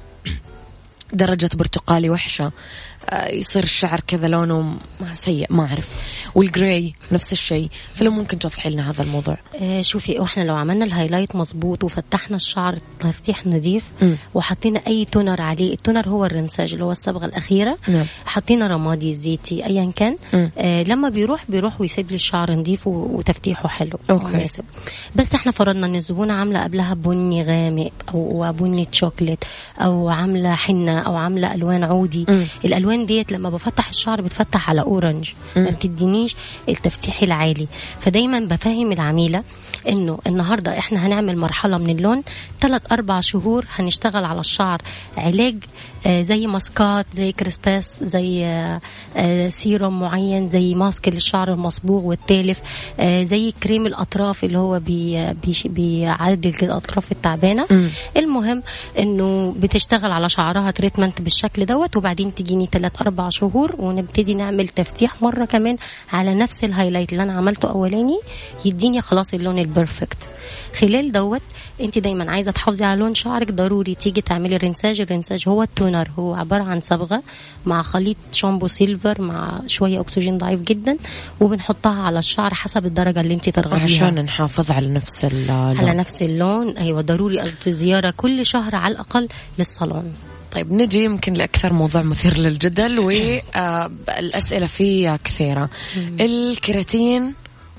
درجة 1.13 1.49
برتقالي 1.53 2.09
وحشة 2.09 2.51
يصير 3.13 3.63
الشعر 3.63 3.99
كذا 4.07 4.27
لونه 4.27 4.73
سيء 5.13 5.47
ما 5.49 5.65
أعرف 5.65 5.87
والجراي 6.35 6.93
نفس 7.11 7.31
الشيء 7.33 7.69
فلو 7.93 8.11
ممكن 8.11 8.39
توضحي 8.39 8.69
لنا 8.69 8.89
هذا 8.89 9.03
الموضوع 9.03 9.37
آه 9.61 9.81
شوفي 9.81 10.19
وإحنا 10.19 10.43
لو 10.43 10.55
عملنا 10.55 10.85
ال 10.85 10.90
highlight 10.90 11.35
مظبوط 11.35 11.83
وفتحنا 11.83 12.35
الشعر 12.35 12.77
تفتيح 12.99 13.47
نظيف. 13.47 13.85
وحطينا 14.33 14.81
أي 14.87 15.05
toner 15.05 15.41
عليه 15.41 15.73
ال 15.73 15.79
toner 15.79 16.09
هو 16.09 16.25
ال 16.25 16.31
rinçage 16.31 16.73
اللي 16.73 16.83
هو 16.85 16.91
الصبغة 16.91 17.25
الأخيرة 17.25 17.77
نعم. 17.87 18.05
حطينا 18.25 18.67
رمادي 18.67 19.15
زيتي 19.15 19.65
ايا 19.65 19.91
كان. 19.95 20.15
آه 20.57 20.83
لما 20.83 21.09
بيروح 21.09 21.45
بيروح 21.49 21.81
ويسيب 21.81 22.09
لي 22.09 22.15
الشعر 22.15 22.51
نظيف 22.51 22.87
وتفتيحه 22.87 23.69
حلو 23.69 23.99
okay. 24.09 24.25
ومناسب. 24.25 24.63
بس 25.15 25.33
إحنا 25.35 25.51
فرضنا 25.51 25.87
إن 25.87 25.95
الزبونة 25.95 26.33
عاملة 26.33 26.63
قبلها 26.63 26.93
بني 26.93 27.43
غامق 27.43 27.91
أو 28.13 28.53
بني 28.53 28.87
شوكليت 28.91 29.43
أو 29.79 30.09
عاملة 30.09 30.55
حنة 30.55 30.99
أو 30.99 31.15
عاملة 31.15 31.53
ألوان 31.53 31.83
عودي 31.83 32.25
مم. 32.29 32.45
الالوان 32.99 33.05
ديت 33.05 33.31
لما 33.31 33.49
بفتح 33.49 33.87
الشعر 33.89 34.21
بتفتح 34.21 34.69
على 34.69 34.81
orange 34.81 35.31
ما 35.55 35.69
بتدينيش 35.69 36.35
التفتيح 36.69 37.21
العالي. 37.23 37.67
فدايما 37.99 38.39
بفهم 38.39 38.91
العميلة 38.91 39.43
إنه 39.87 40.19
النهارده 40.27 40.77
إحنا 40.79 41.07
هنعمل 41.07 41.37
مرحلة 41.37 41.77
من 41.77 41.89
اللون 41.89 42.21
ثلاث 42.61 42.91
أربع 42.91 43.19
شهور 43.21 43.65
هنشتغل 43.75 44.25
على 44.25 44.39
الشعر 44.39 44.81
علاج 45.17 45.55
آه، 46.05 46.21
زي 46.21 46.47
ماسكات 46.47 47.05
زي 47.13 47.31
Kérastase 47.31 48.03
زي 48.03 48.45
آه، 48.45 48.81
آه، 49.17 49.49
سيروم 49.49 49.99
معين 49.99 50.47
زي 50.49 50.75
mask 50.75 51.07
للشعر 51.07 51.53
المصبوغ 51.53 52.03
والتالف 52.05 52.59
آه، 52.99 53.23
زي 53.23 53.51
كريم 53.63 53.85
الأطراف 53.85 54.43
اللي 54.43 54.57
هو 54.57 54.79
بي 54.79 55.33
بيعدل 55.65 56.53
الأطراف 56.63 57.11
التعبانة. 57.11 57.65
المهم 58.17 58.63
إنه 58.99 59.55
بتشتغل 59.59 60.11
على 60.11 60.29
شعرها 60.29 60.71
treatment 60.71 61.21
بالشكل 61.21 61.65
دوت 61.65 61.97
وبعدين 61.97 62.35
تجيني 62.35 62.67
ثلاث 62.79 63.01
أربع 63.01 63.29
شهور 63.29 63.75
ونبتدي 63.79 64.33
نعمل 64.33 64.67
تفتيح 64.67 65.21
مرة 65.21 65.45
كمان 65.45 65.77
على 66.11 66.35
نفس 66.35 66.63
ال 66.63 66.68
highlight 66.68 67.11
اللي 67.11 67.23
أنا 67.23 67.33
عملته 67.33 67.69
أولاني 67.69 68.19
يديني 68.65 69.01
خلاص 69.01 69.33
اللون 69.33 69.59
ال 69.59 69.66
perfect 69.67 70.17
خلال 70.79 71.11
دوت 71.11 71.41
أنت 71.81 71.97
دايما 71.97 72.31
عايزة 72.31 72.51
تحافظي 72.51 72.83
على 72.83 72.99
لون 72.99 73.13
شعرك 73.13 73.51
ضروري 73.51 73.95
تيجي 73.95 74.21
تعملي 74.21 74.57
rinçage 74.57 75.01
ال 75.01 75.07
rinçage 75.07 75.43
هو 75.47 75.63
ال 75.63 75.71
toner 75.71 76.09
هو 76.19 76.35
عبارة 76.35 76.63
عن 76.63 76.81
صبغة 76.81 77.23
مع 77.65 77.81
خليط 77.81 78.17
شامبو 78.31 78.67
silver 78.67 79.21
مع 79.21 79.61
شوية 79.67 79.99
أكسجين 79.99 80.37
ضعيف 80.37 80.61
جدا 80.61 80.97
وبنحطها 81.41 82.01
على 82.01 82.19
الشعر 82.19 82.53
حسب 82.53 82.85
الدرجة 82.85 83.21
اللي 83.21 83.33
أنت 83.33 83.49
ترغبيها. 83.49 83.83
عشان 83.83 84.19
نحافظ 84.19 84.71
على 84.71 84.87
نفس 84.87 85.25
اللون 85.25 85.77
على 85.77 85.93
نفس 85.93 86.21
اللون. 86.21 86.77
أيوه 86.77 87.01
ضروري 87.01 87.53
زيارة 87.67 88.13
كل 88.17 88.45
شهر 88.45 88.75
على 88.75 88.91
الأقل 88.91 89.27
للصالون. 89.57 90.13
طيب 90.51 90.71
نجي 90.71 91.03
يمكن 91.03 91.33
لأكثر 91.33 91.73
موضوع 91.73 92.01
مثير 92.01 92.37
للجدل 92.37 92.99
والأسئلة 92.99 94.65
فيه 94.77 95.15
كثيرة. 95.15 95.69
الكيراتين 95.97 97.33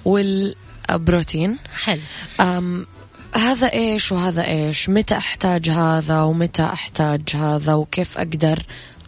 والبروتين. 0.04 1.58
حلو. 1.84 2.00
أم 2.40 2.86
هذا 3.34 3.72
إيش 3.72 4.12
وهذا 4.12 4.46
إيش؟ 4.46 4.88
متى 4.88 5.16
أحتاج 5.16 5.70
هذا 5.70 6.22
ومتى 6.22 6.62
أحتاج 6.62 7.22
هذا؟ 7.34 7.74
وكيف 7.74 8.18
أقدر 8.18 8.62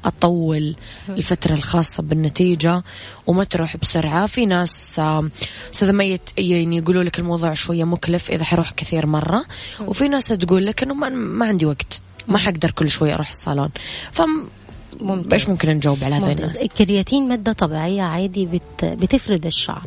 أطول 0.04 0.76
الفترة 1.08 1.54
الخاصة 1.54 2.02
بالنتيجة؟ 2.02 2.82
وما 3.26 3.44
تروح 3.44 3.76
بسرعة. 3.76 4.26
في 4.26 4.46
ناس 4.46 5.00
أستاذ 5.72 5.92
ميت 5.92 6.30
يعني 6.38 6.76
يقولوا 6.76 7.02
لك 7.02 7.18
الموضوع 7.18 7.54
شوية 7.54 7.84
مكلف 7.84 8.30
إذا 8.30 8.44
حروح 8.44 8.70
كثير 8.72 9.06
مرة. 9.06 9.44
وفي 9.80 10.08
ناس 10.08 10.24
تقول 10.24 10.66
لك 10.66 10.82
إنه 10.82 10.94
ما 10.94 11.46
عندي 11.46 11.66
وقت. 11.66 12.00
ما 12.28 12.38
حقدر 12.38 12.70
كل 12.70 12.90
شوية 12.90 13.14
أروح 13.14 13.28
الصالون 13.28 13.70
ممتاز. 15.00 15.32
إيش 15.32 15.48
ممكن 15.48 15.68
نجاوب 15.68 16.04
على 16.04 16.14
ممتاز. 16.14 16.30
الناس 16.30 16.62
الكرياتين 16.62 17.28
مادة 17.28 17.52
طبيعية 17.52 18.02
عادي 18.02 18.46
بت 18.46 18.84
بتفرد 18.84 19.46
الشعر 19.46 19.82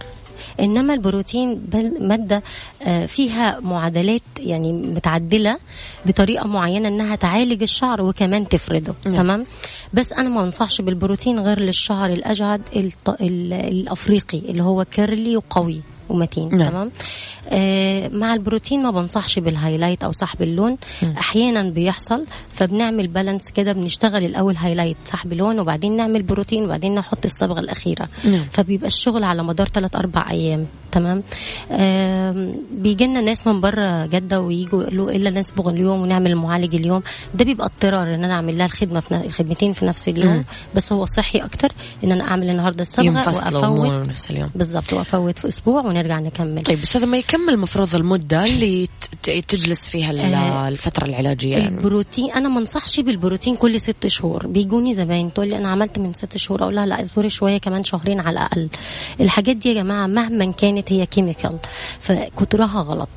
إنما 0.60 0.94
البروتين 0.94 1.56
بل 1.56 2.08
مادة 2.08 2.44
آه، 2.82 3.06
فيها 3.06 3.60
معادلات 3.60 4.22
يعني 4.40 4.74
متعدلة 4.74 5.58
بطريقة 6.06 6.48
معينة 6.48 6.88
إنها 6.88 7.16
تعالج 7.16 7.62
الشعر 7.62 8.02
وكمان 8.02 8.48
تفرده 8.48 8.94
نعم. 9.06 9.16
تمام 9.16 9.46
بس 9.94 10.14
أنا 10.14 10.30
ما 10.30 10.44
أنصحش 10.44 10.82
بالبروتين 10.82 11.40
غير 11.40 11.60
للشعر 11.60 12.10
الاجعد 12.10 12.62
الط... 12.76 13.10
ال... 13.10 13.54
الأفريقي 13.54 14.38
اللي 14.40 14.64
هو 14.64 14.86
curly 14.86 15.38
وقوي 15.38 15.82
ومتين 16.10 16.58
نعم. 16.58 16.70
تمام؟ 16.70 16.92
آه 17.50 18.08
مع 18.08 18.34
البروتين 18.34 18.84
ما 18.84 18.92
بنصحش 18.92 19.40
بال 19.40 19.51
highlight 19.51 20.04
أو 20.04 20.12
سحب 20.12 20.42
اللون. 20.42 20.78
أحيانا 21.18 21.70
بيحصل 21.70 22.26
فبنعمل 22.50 23.08
balance 23.08 23.50
كده 23.50 23.74
بنشتغل 23.74 24.26
الأول 24.26 24.56
highlight 24.58 24.98
سحب 25.06 25.34
لون 25.34 25.60
وبعدين 25.60 25.96
نعمل 25.96 26.24
بروتين 26.24 26.64
وبعدين 26.64 26.96
نحط 26.96 27.26
الصبغة 27.26 27.60
الأخيرة. 27.60 28.08
نعم. 28.24 28.46
فبيبقى 28.52 28.88
الشغل 28.88 29.24
على 29.24 29.44
مدار 29.44 29.68
3 29.68 30.00
4 30.00 30.32
أيام. 30.32 30.66
تمام؟ 30.96 31.24
بيجي 32.72 33.08
لنا 33.08 33.22
ناس 33.22 33.48
من 33.48 33.62
بره 33.62 34.06
جدة 34.06 34.42
ويجوا 34.42 34.84
يقولوا 34.84 35.12
إلا 35.12 35.40
نصبغ 35.40 35.70
اليوم 35.70 36.02
ونعمل 36.02 36.32
المعالج 36.32 36.76
اليوم. 36.76 37.04
ده 37.34 37.46
بيبقى 37.46 37.66
اضطرار 37.66 38.16
إن 38.16 38.24
أنا 38.24 38.34
أعمل 38.34 38.58
لها 38.58 38.66
الخدمة 38.66 39.00
في 39.00 39.12
الخدمتين 39.16 39.72
في 39.74 39.86
نفس 39.86 40.10
اليوم. 40.10 40.34
مم. 40.34 40.46
بس 40.76 40.94
هو 40.94 41.06
صحي 41.06 41.40
أكتر 41.40 41.72
إن 42.04 42.12
أنا 42.12 42.24
أعمل 42.24 42.50
النهارده 42.50 42.82
الصبغة 42.82 43.28
وأفوت. 43.28 44.10
نفس 44.10 44.32
اليوم. 44.32 44.50
بالظبط 44.56 44.94
وأفوت 44.94 45.40
في 45.40 45.48
أسبوع 45.48 45.82
ونرجع 45.82 46.20
نكمل. 46.20 46.64
طيب 46.64 46.84
أستاذ 46.84 47.06
ما 47.06 47.18
يكمل 47.18 47.50
المفروض 47.50 47.96
المدة 47.96 48.46
اللي 48.46 48.88
تجلس 49.48 49.90
فيها 49.90 50.12
آه، 50.12 50.68
الفترة 50.68 51.06
العلاجية 51.06 51.58
يعني؟ 51.58 51.68
البروتين 51.68 52.32
أنا 52.32 52.50
ما 52.50 52.60
أنصحش 52.60 53.00
بالبروتين 53.00 53.56
كل 53.56 53.80
ست 53.80 54.08
شهور. 54.08 54.48
بيجوني 54.48 54.94
زباين 54.94 55.34
تقول 55.34 55.50
لي 55.50 55.58
أنا 55.58 55.70
عملت 55.70 56.00
من 56.00 56.14
ست 56.14 56.38
شهور 56.38 56.64
أقول 56.64 56.76
لها 56.76 56.86
لا 56.86 57.02
اصبري 57.02 57.30
شوية 57.30 57.58
كمان 57.58 57.84
شهرين 57.84 58.20
على 58.20 58.30
الأقل. 58.34 58.70
الحاجات 59.22 59.56
دي 59.56 59.70
يا 59.70 59.74
جماعة 59.74 60.08
مهما 60.08 60.52
كانت 60.52 60.85
هي 60.92 61.06
chemical 61.06 61.58
فكترها 62.00 62.82
غلط. 62.82 63.10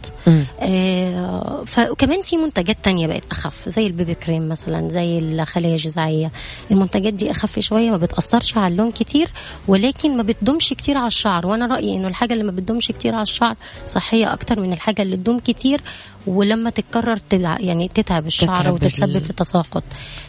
آه 0.61 1.63
فكمان 1.67 2.23
في 2.23 2.37
منتجات 2.37 2.77
تانية 2.83 3.07
بقت 3.07 3.23
أخف 3.31 3.69
زي 3.69 3.87
ال 3.87 3.96
BB 3.96 4.15
cream 4.15 4.49
مثلا 4.49 4.89
زي 4.89 5.19
الخلايا 5.19 5.73
الجذعية. 5.75 6.31
المنتجات 6.71 7.13
دي 7.15 7.31
اخف 7.31 7.59
شوية 7.59 7.91
ما 7.91 7.97
بتأثرش 7.97 8.57
على 8.57 8.73
اللون 8.73 8.91
كتير 8.91 9.29
ولكن 9.69 10.17
ما 10.17 10.23
بتدومش 10.23 10.69
كتير 10.69 10.99
على 10.99 11.07
الشعر. 11.07 11.47
وأنا 11.47 11.67
رأيي 11.67 11.97
إنه 11.97 12.09
الحاجة 12.09 12.33
اللي 12.33 12.45
ما 12.45 12.51
بتدومش 12.53 12.89
كتير 12.89 13.15
على 13.15 13.23
الشعر 13.23 13.57
صحية 13.87 14.33
أكتر 14.33 14.61
من 14.61 14.73
الحاجة 14.73 15.03
اللي 15.03 15.17
تدوم 15.17 15.39
كتير 15.39 15.81
ولما 16.27 16.71
تتكرر 16.71 17.17
تدع 17.17 17.57
يعني 17.61 17.89
تتعب 17.95 18.27
الشعر 18.27 18.57
تتعب 18.61 18.75
وتتسبب 18.75 19.17
ال- 19.17 19.21
في 19.21 19.33
تساقط 19.33 19.83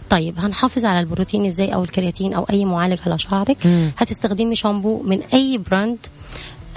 طيب 0.09 0.39
هنحافظ 0.39 0.85
على 0.85 0.99
البروتين 0.99 1.45
إزاي 1.45 1.73
أو 1.73 1.83
الكرياتين 1.83 2.33
أو 2.33 2.43
أي 2.43 2.65
معالج 2.65 2.99
على 3.05 3.19
شعرك. 3.19 3.65
مم. 3.65 3.91
هتستخدمي 3.97 4.55
شامبو 4.55 5.01
من 5.03 5.19
أي 5.33 5.57
brand 5.57 5.97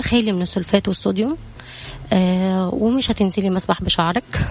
خالي 0.00 0.32
من 0.32 0.42
السلفات 0.42 0.88
والصوديوم. 0.88 1.36
ومش 2.72 3.10
هتنزلي 3.10 3.50
مسبح 3.50 3.82
بشعرك. 3.82 4.48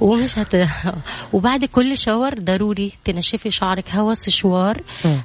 ومش 0.00 0.38
هت 0.38 0.68
وبعد 1.32 1.64
كل 1.64 1.96
shower 1.96 2.34
ضروري 2.34 2.92
تنشفي 3.04 3.50
شعرك 3.50 3.90
هوا 3.90 4.14
سشوار. 4.14 4.76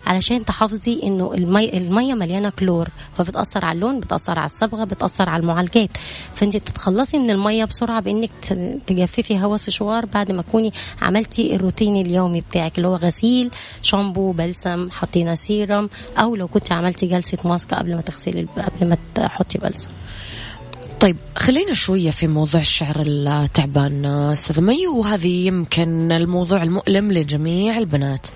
علشان 0.07 0.45
تحافظي 0.45 0.99
إنه 1.03 1.33
المي... 1.33 1.77
المية 1.77 2.13
مليانة 2.13 2.49
كلور 2.49 2.89
فبتأثر 3.13 3.65
على 3.65 3.75
اللون 3.75 3.99
بتأثر 3.99 4.39
على 4.39 4.45
الصبغة 4.45 4.83
بتأثر 4.83 5.29
على 5.29 5.41
المعالجات 5.41 5.89
فانت 6.35 6.57
تتخلصي 6.57 7.17
من 7.17 7.29
المية 7.31 7.65
بسرعة 7.65 8.01
بإنك 8.01 8.29
تجففي 8.87 9.39
هوا 9.39 9.57
سشوار 9.57 10.05
بعد 10.05 10.31
ما 10.31 10.41
تكوني 10.41 10.73
عملتي 11.01 11.55
الروتين 11.55 12.05
اليومي 12.05 12.41
بتاعك 12.41 12.77
اللي 12.77 12.87
هو 12.87 12.95
غسيل 12.95 13.51
شامبو 13.81 14.31
بلسم 14.31 14.91
حطينا 14.91 15.35
سيرم 15.35 15.89
أو 16.17 16.35
لو 16.35 16.47
كنت 16.47 16.71
عملتي 16.71 17.05
جلسة 17.05 17.37
mask 17.45 17.73
قبل 17.73 17.95
ما 17.95 18.01
تغسلي 18.01 18.47
قبل 18.57 18.89
ما 18.89 18.97
تحطي 19.15 19.57
بلسم 19.57 19.89
طيب 21.01 21.17
خلينا 21.35 21.73
شوية 21.73 22.11
في 22.11 22.27
موضوع 22.27 22.61
الشعر 22.61 22.95
التعبان 23.05 24.05
أستاذ 24.05 24.61
مي 24.61 24.87
وهذه 24.87 25.47
يمكن 25.47 26.11
الموضوع 26.11 26.63
المؤلم 26.63 27.11
لجميع 27.11 27.77
البنات. 27.77 28.27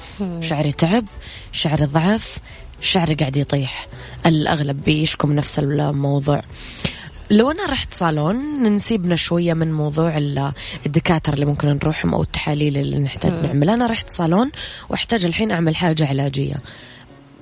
شعري 0.42 0.72
تعب 0.72 1.06
شعري 1.52 1.86
ضعف 1.86 2.38
شعري 2.82 3.16
قاعد 3.16 3.38
يطيح. 3.38 3.88
الأغلب 4.26 4.84
بيشكم 4.84 5.34
نفس 5.34 5.60
الموضوع. 5.60 6.42
لو 7.32 7.52
أنا 7.52 7.66
رحت 7.66 7.94
صالون 7.94 8.64
نسيبنا 8.64 9.16
شوية 9.16 9.54
من 9.54 9.74
موضوع 9.74 10.18
ال- 10.18 10.52
الدكاترة 10.86 11.34
اللي 11.34 11.46
ممكن 11.46 11.68
نروحهم 11.68 12.14
أو 12.14 12.22
التحاليل 12.22 12.78
اللي 12.78 13.00
نحتاج 13.00 13.32
نعملها. 13.32 13.74
أنا 13.74 13.86
رحت 13.86 14.10
صالون 14.10 14.52
وأحتاج 14.90 15.26
الحين 15.26 15.52
أعمل 15.52 15.76
حاجة 15.76 16.08
علاجية. 16.08 16.56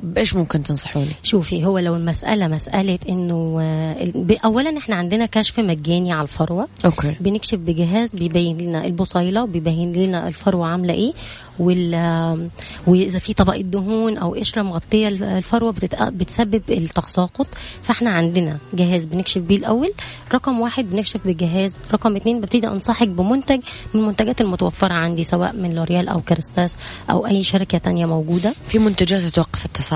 بايش 0.03 0.35
ممكن 0.35 0.63
تنصحوني 0.63 1.11
شوفي 1.23 1.65
هو 1.65 1.79
لو 1.79 1.95
المسألة 1.95 2.47
مسألة 2.47 2.99
إنه 3.09 3.57
آه، 3.61 4.37
أولا 4.45 4.77
إحنا 4.77 4.95
عندنا 4.95 5.25
كشف 5.25 5.59
مجاني 5.59 6.11
على 6.13 6.23
الفروة. 6.23 6.67
أوكي. 6.85 7.15
بنكشف 7.19 7.57
بجهاز 7.57 8.15
بيبين 8.15 8.57
لنا 8.57 8.85
البصيلة 8.85 9.43
وبيبين 9.43 9.93
لنا 9.93 10.27
الفروة 10.27 10.67
عاملة 10.67 10.93
إيه 10.93 11.13
وال 11.59 11.93
آه، 11.93 12.47
وإذا 12.87 13.19
في 13.19 13.33
طبقة 13.33 13.61
دهون 13.61 14.17
أو 14.17 14.33
قشرة 14.35 14.61
مغطية 14.61 15.07
الفروة 15.07 15.71
بتتق- 15.71 16.09
بتسبب 16.09 16.61
التساقط. 16.69 17.47
فإحنا 17.81 18.09
عندنا 18.09 18.57
جهاز 18.73 19.05
بنكشف 19.05 19.41
بيه 19.41 19.57
الأول. 19.57 19.89
رقم 20.33 20.59
واحد 20.59 20.89
بنكشف 20.89 21.27
بجهاز. 21.27 21.77
رقم 21.93 22.15
اتنين 22.15 22.39
ببتدي 22.41 22.67
أنصحك 22.67 23.07
بمنتج 23.07 23.59
من 23.93 24.01
المنتجات 24.01 24.41
المتوفرة 24.41 24.93
عندي 24.93 25.23
سواء 25.23 25.55
من 25.55 25.73
لوريال 25.75 26.07
أو 26.09 26.21
Kérastase 26.21 26.75
أو 27.09 27.25
أي 27.27 27.43
شركة 27.43 27.77
تانية 27.77 28.05
موجودة. 28.05 28.53
في 28.67 28.79
منتجات 28.79 29.33
توقف 29.33 29.65
التساقط. 29.65 29.92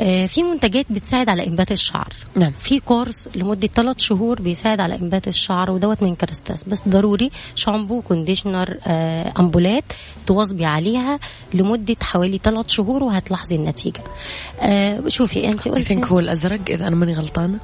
آه، 0.00 0.26
في 0.26 0.42
منتجات 0.42 0.86
بتساعد 0.90 1.28
على 1.28 1.46
إنبات 1.46 1.72
الشعر. 1.72 2.12
نعم. 2.36 2.52
في 2.60 2.80
course 2.80 3.28
لمدة 3.34 3.68
3 3.74 3.98
شهور 3.98 4.42
بيساعد 4.42 4.80
على 4.80 4.94
إنبات 4.94 5.28
الشعر 5.28 5.70
ودوت 5.70 6.02
من 6.02 6.14
Kérastase 6.14 6.64
بس 6.64 6.88
ضروري 6.88 7.30
شامبو 7.54 8.02
conditioner 8.02 8.78
آه، 8.86 9.32
أمبولات 9.38 9.84
تواظبي 10.26 10.64
عليها 10.64 11.18
لمدة 11.54 11.96
حوالي 12.02 12.38
3 12.38 12.68
شهور 12.70 13.02
وهتلاحظي 13.02 13.56
النتيجة. 13.56 14.00
آه، 14.60 15.08
شوفي 15.08 15.48
انت 15.48 15.68
قلتي 15.68 15.82
think 15.82 16.04
هو 16.06 16.18
الأزرق 16.18 16.60
إذا 16.68 16.86
أنا 16.86 16.96
ماني 16.96 17.14
غلطانة. 17.14 17.58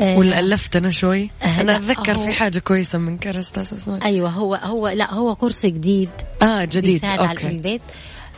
ولا 0.00 0.40
الفت 0.40 0.76
أنا 0.76 0.90
شوي. 0.90 1.30
أنا 1.60 1.76
أتذكر 1.76 2.14
في 2.18 2.32
حاجة 2.32 2.58
كويسة 2.58 2.98
من 2.98 3.18
Kérastase 3.18 3.72
اسمها. 3.72 4.04
أيوه 4.04 4.30
هو 4.30 4.54
هو 4.54 4.88
لا 4.88 5.14
هو 5.14 5.34
course 5.34 5.66
جديد 5.66 6.10
آه 6.42 6.64
جديد. 6.64 6.84
بيساعد 6.84 7.18
على 7.18 7.30
okay. 7.30 7.46
الإنبات. 7.46 7.80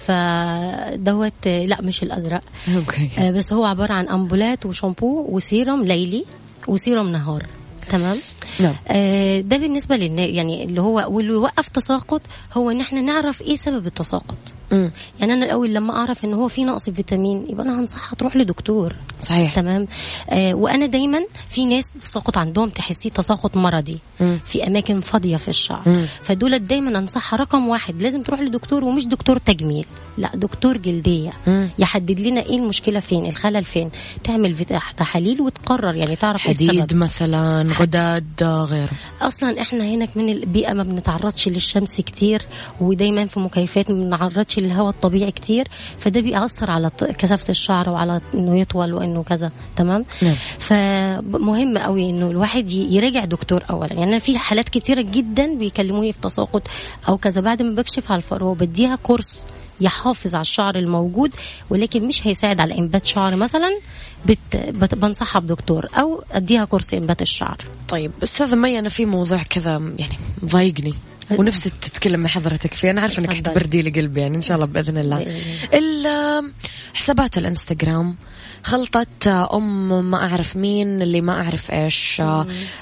فدوت 0.09 1.49
لا 1.49 1.81
مش 1.81 2.03
الأزرق. 2.03 2.41
okay. 2.77 3.11
آه، 3.19 3.31
بس 3.31 3.53
هو 3.53 3.65
عبارة 3.65 3.93
عن 3.93 4.09
أمبولات 4.09 4.67
وشامبو 4.67 5.27
وسيرم 5.29 5.85
ليلي 5.85 6.25
وسيرم 6.69 7.09
نهار. 7.09 7.47
تمام؟ 7.89 8.19
نعم. 8.61 8.75
آه 8.89 9.41
ده 9.41 9.57
بالنسبة 9.57 9.97
للنا 9.97 10.23
يعني 10.27 10.65
اللي 10.65 10.81
هو 10.81 11.07
واللي 11.09 11.33
يوقف 11.33 11.69
تساقط 11.69 12.23
هو 12.53 12.71
إن 12.71 12.81
إحنا 12.81 13.01
نعرف 13.01 13.43
إيه 13.43 13.57
سبب 13.57 13.87
التساقط. 13.87 14.37
مم. 14.73 14.91
يعني 15.21 15.33
أنا 15.33 15.45
الأول 15.45 15.75
لما 15.75 15.93
أعرف 15.97 16.25
إن 16.25 16.35
هو 16.35 16.49
في 16.49 16.65
نقص 16.65 16.91
فيتامين 16.91 17.47
يبقى 17.49 17.67
أنا 17.67 17.81
هنصحها 17.81 18.15
تروح 18.15 18.37
لدكتور. 18.37 18.95
صحيح. 19.21 19.55
تمام؟ 19.55 19.87
آه 20.31 20.55
وأنا 20.55 20.87
دايما 20.87 21.21
في 21.51 21.65
ناس 21.65 21.93
تساقط 22.01 22.39
عندهم 22.39 22.69
تحسيه 22.69 23.11
تساقط 23.11 23.57
مرضي. 23.57 23.99
مم. 24.21 24.39
في 24.45 24.67
أماكن 24.67 25.01
فاضية 25.01 25.37
في 25.37 25.49
الشعر. 25.49 25.83
مم. 25.87 26.07
فدول 26.23 26.59
دايما 26.59 26.99
أنصحها 26.99 27.37
رقم 27.37 27.69
واحد 27.69 28.03
لازم 28.03 28.23
تروح 28.23 28.41
لدكتور 28.41 28.85
ومش 28.85 29.07
دكتور 29.07 29.39
تجميل. 29.39 29.87
لا 30.19 30.31
دكتور 30.35 30.77
جلدية. 30.77 31.33
مم. 31.47 31.69
يحدد 31.79 32.21
لنا 32.21 32.41
إيه 32.41 32.57
المشكلة 32.59 33.01
فين 33.01 33.27
الخلل 33.27 33.65
فين. 33.65 33.89
تعمل 34.25 34.55
تحاليل 34.97 35.41
وتقرر 35.41 35.95
يعني 35.97 36.17
تعرف 36.17 36.41
حديد 36.41 36.71
السبب 36.71 36.95
مثلا 36.95 37.63
غداد 37.73 38.43
آه، 38.43 38.65
غيره. 38.65 38.89
أصلا 39.23 39.63
إحنا 39.63 39.85
هنا 39.85 40.09
من 40.15 40.29
البيئة 40.29 40.73
ما 40.73 40.83
بنتعرضش 40.83 41.49
للشمس 41.49 42.01
كتير 42.01 42.43
ودايما 42.81 43.27
في 43.27 43.41
مكيفات 43.41 43.91
ما 43.91 44.05
بنتعرضش 44.05 44.58
للهواء 44.61 44.91
الطبيعي 44.91 45.31
كتير 45.31 45.69
فده 45.99 46.21
بيأثر 46.21 46.71
على 46.71 46.91
كثافة 47.19 47.51
الشعر 47.51 47.89
وعلى 47.89 48.21
إنه 48.35 48.61
يطول 48.61 48.95
وإنه 48.95 49.23
كذا 49.23 49.53
تمام؟ 49.77 50.05
نعم. 50.23 50.35
فمهم 50.59 51.79
قوي 51.79 52.11
إنه 52.11 52.31
الواحد 52.31 52.71
يراجع 52.71 53.25
دكتور 53.25 53.65
اولا. 53.71 53.93
يعني 53.93 54.05
أنا 54.05 54.19
في 54.19 54.39
حالات 54.39 54.69
كتيرة 54.69 55.03
جدا 55.03 55.55
بيكلموني 55.55 56.13
في 56.13 56.21
تساقط 56.21 56.63
أو 57.09 57.19
كذا. 57.19 57.41
بعد 57.41 57.63
ما 57.63 57.75
بكشف 57.75 58.11
على 58.11 58.19
الفروه 58.19 58.55
بديها 58.55 58.97
كورس 58.97 59.41
يحافظ 59.81 60.35
على 60.35 60.43
الشعر 60.43 60.77
الموجود 60.77 61.35
ولكن 61.71 62.09
مش 62.09 62.27
هيساعد 62.27 62.61
على 62.61 62.79
إنبات 62.79 63.07
شعر 63.07 63.37
مثلا 63.37 63.79
بت... 64.27 64.57
بت... 64.57 64.95
بنصحها 64.95 65.41
بدكتور 65.41 65.87
أو 65.95 66.25
أديها 66.33 66.65
كورس 66.65 66.95
إنبات 66.95 67.23
الشعر. 67.23 67.59
طيب 67.89 68.13
أستاذة 68.23 68.55
مي 68.55 68.79
أنا 68.79 68.89
في 68.89 69.07
موضوع 69.07 69.43
كذا 69.43 69.73
يعني 69.99 70.19
مضايقني 70.43 70.95
ونفسي 71.31 71.71
تتكلم 71.71 72.21
مع 72.21 72.29
حضرتك 72.29 72.75
فيه 72.75 72.91
أنا 72.91 73.01
عارفة 73.01 73.19
إنك. 73.19 73.35
حتبردي 73.35 73.83
لي 73.83 73.91
قلبي 73.91 74.21
يعني 74.21 74.37
إن 74.37 74.43
شاء 74.43 74.57
الله 74.57 74.67
بإذن 74.67 74.99
الله. 74.99 76.53
حسابات 76.95 77.39
الإنستغرام 77.39 78.17
خلطة 78.65 79.57
أم 79.57 80.11
ما 80.11 80.25
أعرف 80.25 80.57
مين 80.57 81.03
اللي 81.03 81.21
ما 81.21 81.33
أعرف 81.33 81.71
إيش 81.71 82.23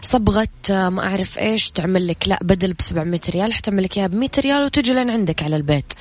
صبغة 0.02 0.48
ما 0.70 1.06
أعرف 1.06 1.38
إيش 1.38 1.70
تعمل 1.70 2.08
لك 2.08 2.28
لا 2.28 2.38
بدل 2.42 2.72
ب 2.72 2.80
700 2.80 3.20
ريال 3.30 3.52
حتعمل 3.52 3.82
لك 3.82 3.98
إياها 3.98 4.06
ب 4.06 4.14
100 4.14 4.30
ريال 4.38 4.64
وتجي 4.64 4.92
لين 4.92 5.10
عندك 5.10 5.42
على 5.42 5.56
البيت. 5.56 5.92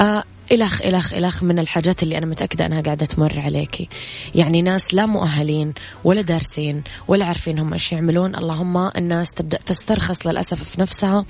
آه 0.00 0.24
إلخ 0.52 0.82
إلخ 0.82 1.12
إلخ 1.12 1.42
من 1.42 1.58
الحاجات 1.58 2.02
اللي 2.02 2.18
أنا 2.18 2.26
متأكدة 2.26 2.66
أنها 2.66 2.80
قاعدة 2.80 3.06
تمر 3.06 3.40
عليكي 3.40 3.88
يعني 4.34 4.62
ناس 4.62 4.94
لا 4.94 5.06
مؤهلين 5.06 5.74
ولا 6.04 6.20
دارسين 6.20 6.82
ولا 7.08 7.24
عارفين 7.24 7.58
هم 7.58 7.72
إيش 7.72 7.92
يعملون. 7.92 8.36
اللهم 8.36 8.90
الناس 8.96 9.30
تبدأ 9.30 9.58
تسترخص 9.66 10.26
للأسف 10.26 10.62
في 10.64 10.80
نفسها. 10.80 11.24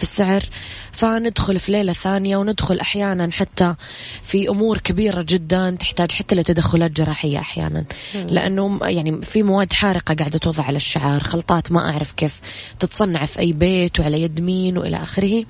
في 0.00 0.06
السعر 0.06 0.44
فندخل 0.92 1.58
في 1.58 1.72
ليلة 1.72 1.92
ثانية 1.92 2.36
وندخل 2.36 2.80
أحيانا 2.80 3.32
حتى 3.32 3.74
في 4.22 4.48
أمور 4.48 4.78
كبيرة 4.78 5.24
جدا 5.28 5.70
تحتاج 5.70 6.12
حتى 6.12 6.34
لتدخلات 6.34 6.90
جراحية 6.90 7.38
أحيانا. 7.38 7.84
لأنه 8.14 8.78
يعني 8.82 9.22
في 9.22 9.42
مواد 9.42 9.72
حارقة 9.72 10.14
قاعدة 10.14 10.38
توضع 10.38 10.64
على 10.64 10.76
الشعر 10.76 11.22
خلطات 11.22 11.72
ما 11.72 11.90
أعرف 11.90 12.12
كيف 12.12 12.40
تتصنع 12.78 13.26
في 13.26 13.38
أي 13.38 13.52
بيت 13.52 14.00
وعلى 14.00 14.22
يد 14.22 14.40
مين 14.40 14.78
وإلى 14.78 14.96
آخره. 14.96 15.44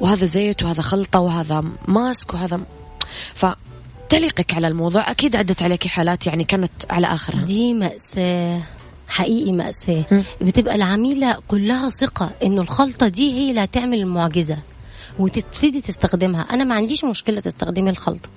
وهذا 0.00 0.24
زيت 0.24 0.62
وهذا 0.62 0.82
خلطة 0.82 1.20
وهذا 1.20 1.64
ماسك 1.88 2.34
وهذا 2.34 2.60
فتعليقك 3.34 4.54
على 4.54 4.68
الموضوع 4.68 5.10
أكيد 5.10 5.36
عدت 5.36 5.62
عليك 5.62 5.86
حالات 5.86 6.26
يعني 6.26 6.44
كانت 6.44 6.72
على 6.90 7.06
آخرها. 7.06 7.44
دي 7.44 7.74
مأساة. 7.74 8.62
حقيقي 9.14 9.52
مأساة. 9.52 10.04
بتبقى 10.40 10.74
العميلة 10.74 11.36
كلها 11.48 11.88
ثقة 11.88 12.30
إنه 12.42 12.62
الخلطة 12.62 13.08
دي 13.08 13.32
هي 13.32 13.50
اللي 13.50 13.64
هتعمل 13.64 13.98
المعجزة 13.98 14.58
وتبتدي 15.18 15.80
تستخدمها. 15.80 16.42
أنا 16.42 16.64
ما 16.64 16.74
عنديش 16.74 17.04
مشكلة 17.04 17.40
تستخدمي 17.40 17.90
الخلطة. 17.90 18.28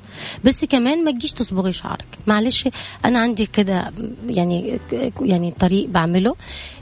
بس 0.43 0.65
كمان 0.65 1.03
ما 1.03 1.11
تجيش 1.11 1.31
تصبغي 1.31 1.73
شعرك. 1.73 2.05
معلش 2.27 2.67
أنا 3.05 3.19
عندي 3.19 3.45
كده 3.45 3.91
يعني 4.29 4.79
يعني 5.21 5.53
طريق 5.59 5.89
بعمله. 5.89 6.35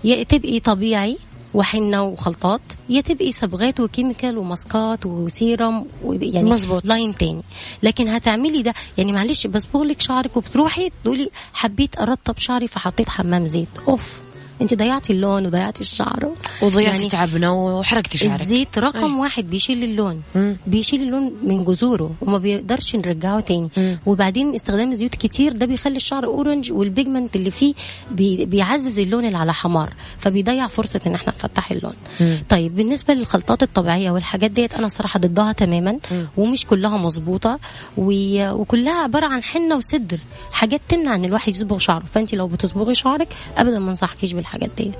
يا 0.04 0.24
تبقي 0.24 0.60
طبيعي 0.60 1.18
وحنة 1.56 2.04
وخلطات 2.04 2.62
يا 2.90 3.02
تبقي 3.02 3.32
صبغات 3.32 3.80
و 3.80 3.86
chemical 3.86 4.38
وماسكات 4.38 5.06
وسيرم 5.06 5.86
يعني 6.04 6.50
مظبوط. 6.52 6.86
line 6.86 7.16
تاني. 7.16 7.42
لكن 7.84 8.08
هتعملي 8.08 8.62
ده 8.62 8.74
يعني 8.98 9.12
معلش 9.12 9.48
بصبغ 9.48 9.84
لك 9.84 10.02
شعرك 10.02 10.38
وبتروحي 10.38 10.92
تقولي 11.04 11.30
حبيت 11.54 12.00
أرطب 12.00 12.38
شعري 12.38 12.68
فحطيت 12.68 13.10
حمام 13.10 13.46
زيت. 13.46 13.68
أوف. 13.88 14.25
انت 14.62 14.74
ضيعتي 14.74 15.14
اللون 15.14 15.46
وضيعتي 15.46 15.82
الشعر 15.82 16.32
وضيعتي 16.62 16.96
يعني 16.98 17.08
تعبنا 17.10 17.50
وحرقتي 17.52 18.18
شعرك 18.18 18.42
الزيت 18.42 18.78
رقم 18.78 19.14
أي. 19.16 19.20
واحد 19.20 19.50
بيشيل 19.50 19.84
اللون 19.84 20.22
مم. 20.36 20.58
بيشيل 20.68 21.02
اللون 21.02 21.34
من 21.44 21.64
جذوره 21.66 22.12
وما 22.22 22.38
بيقدرش 22.38 22.96
نرجعه 22.96 23.40
تاني 23.40 23.70
مم. 23.78 23.98
وبعدين 24.06 24.54
استخدام 24.56 24.92
الزيوت 24.92 25.16
كتير 25.16 25.52
ده 25.54 25.66
بيخلي 25.66 25.96
الشعر 25.96 26.26
orange 26.26 26.72
وال 26.72 26.86
pigment 26.86 27.36
اللي 27.36 27.52
فيه 27.52 27.74
بي 28.12 28.46
بيعزز 28.46 29.00
اللون 29.00 29.26
اللي 29.26 29.38
على 29.38 29.54
حمار 29.54 29.94
فبيضيع 30.18 30.68
فرصة 30.68 31.02
إن 31.08 31.16
إحنا 31.16 31.34
نفتح 31.34 31.72
اللون 31.72 31.94
مم. 32.22 32.38
طيب 32.50 32.76
بالنسبة 32.76 33.14
للخلطات 33.14 33.64
الطبيعية 33.64 34.12
والحاجات 34.12 34.52
ديت 34.52 34.74
أنا 34.74 34.88
صراحة 34.88 35.20
ضدها 35.20 35.52
تماما 35.52 35.98
مم. 36.12 36.28
ومش 36.38 36.66
كلها 36.66 36.98
مظبوطة 36.98 37.60
و- 37.98 38.52
وكلها 38.52 38.94
عبارة 39.04 39.28
عن 39.28 39.44
حنة 39.44 39.76
وصدر 39.76 40.20
حاجات 40.52 40.82
تمنع 40.90 41.16
إن 41.16 41.26
الواحد 41.26 41.54
يصبغ 41.56 41.78
شعره 41.78 42.04
فانت 42.14 42.34
لو 42.36 42.48
بتصبغي 42.48 42.96
شعرك 42.96 43.28
ابدا 43.58 43.80
ما 43.80 43.90
انصحكيش 43.92 44.34
بالحاجات 44.46 44.70
ديت. 44.78 44.96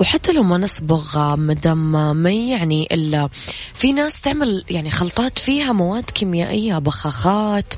وحتى 0.00 0.32
لو 0.32 0.42
ما 0.42 0.58
نصبغ 0.58 1.36
مدام 1.36 2.16
مي 2.22 2.50
يعني 2.50 2.88
ال- 2.92 3.28
في 3.74 3.92
ناس 3.92 4.20
تعمل 4.20 4.64
يعني 4.70 4.90
خلطات 4.90 5.38
فيها 5.38 5.72
مواد 5.72 6.04
كيميائية 6.04 6.78
بخاخات 6.78 7.74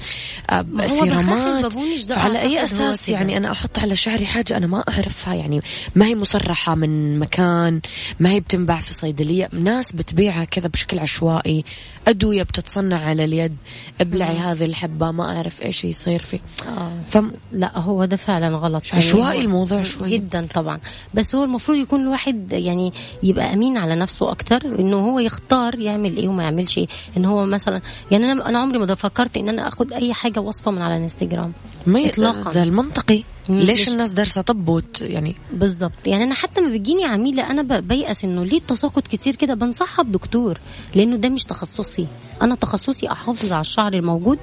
آه، 0.51 0.63
ما 0.73 0.87
سيرامات 0.87 1.73
فعلى 2.09 2.41
أي 2.43 2.65
أساس. 2.65 3.09
يعني 3.09 3.37
أنا 3.37 3.53
أحط 3.53 3.79
على 3.79 3.97
شعري 3.97 4.27
حاجة 4.27 4.57
أنا 4.57 4.67
ما 4.67 4.85
أعرفها 4.89 5.35
يعني 5.35 5.61
ما 5.95 6.07
هي 6.07 6.15
مصرحة 6.15 6.75
من 6.75 7.19
مكان 7.19 7.81
ما 8.21 8.31
هي 8.31 8.41
بتنباع 8.41 8.81
في 8.81 8.95
صيدلية 8.95 9.49
ناس 9.53 9.93
بتبيعها 9.93 10.45
كذا 10.45 10.69
بشكل 10.69 10.99
عشوائي 10.99 11.65
أدوية 12.09 12.43
بتتصنع 12.43 13.01
على 13.01 13.25
اليد 13.25 13.57
ابلعي 14.01 14.37
هذه 14.39 14.65
الحبة 14.65 15.11
ما 15.11 15.37
أعرف 15.37 15.63
إيش 15.63 15.85
يصير 15.85 16.23
فيه 16.23 16.41
آه. 16.67 16.93
فم 17.09 17.31
لا 17.53 17.79
هو 17.79 18.05
ده 18.05 18.17
فعلا 18.17 18.57
غلط 18.57 18.83
عشوائي 18.93 19.37
هو- 19.39 19.41
الموضوع 19.41 19.83
شوي. 19.83 20.11
جدا 20.11 20.47
طبعا 20.55 20.81
بس 21.15 21.35
هو 21.35 21.45
المفروض 21.45 21.79
يكون 21.79 22.08
الواحد 22.09 22.53
يعني 22.53 22.93
يبقى 23.23 23.53
أمين 23.53 23.77
على 23.79 23.95
نفسه 23.95 24.31
أكتر 24.31 24.67
إنه 24.79 24.97
هو 24.97 25.19
يختار 25.19 25.79
يعمل 25.79 26.17
إيه 26.17 26.29
وما 26.29 26.43
يعملش 26.43 26.79
إيه. 26.79 26.87
إن 27.17 27.25
هو 27.25 27.47
مثلا 27.47 27.81
يعني 28.11 28.33
أنا 28.33 28.49
أنا 28.49 28.59
عمري 28.59 28.79
ما 28.79 28.95
فكرت 28.95 29.37
إن 29.37 29.49
أنا 29.49 29.69
آخد 29.69 29.93
أي 29.93 30.15
حاجة 30.15 30.41
وصفة 30.41 30.71
من 30.71 30.83
على 30.83 30.97
الإنستجرام. 30.97 31.53
ما 31.87 32.07
إطلاقاً. 32.07 32.51
ذا 32.51 32.63
المنطقي. 32.63 33.25
ليش 33.49 33.89
الناس 33.89 34.11
دارسة 34.11 34.43
طب 34.43 34.83
يعني؟ 35.01 35.35
بالظبط. 35.53 36.07
يعني 36.07 36.25
أنا 36.25 36.35
حتى 36.35 36.61
ما 36.61 36.69
بتجيني 36.69 37.05
عميلة 37.05 37.51
أنا 37.51 37.81
بيأس 37.81 38.25
إنه 38.25 38.45
ليه 38.45 38.59
التساقط 38.59 39.07
كتير 39.07 39.35
كده؟ 39.35 39.55
بنصحها 39.55 40.03
بدكتور 40.03 40.59
لأنه 40.95 41.17
ده 41.17 41.29
مش 41.29 41.45
تخصصي. 41.45 42.07
أنا 42.43 42.55
تخصصي 42.55 43.13
أحافظ 43.13 43.53
على 43.53 43.61
الشعر 43.61 43.95
الموجود 43.95 44.39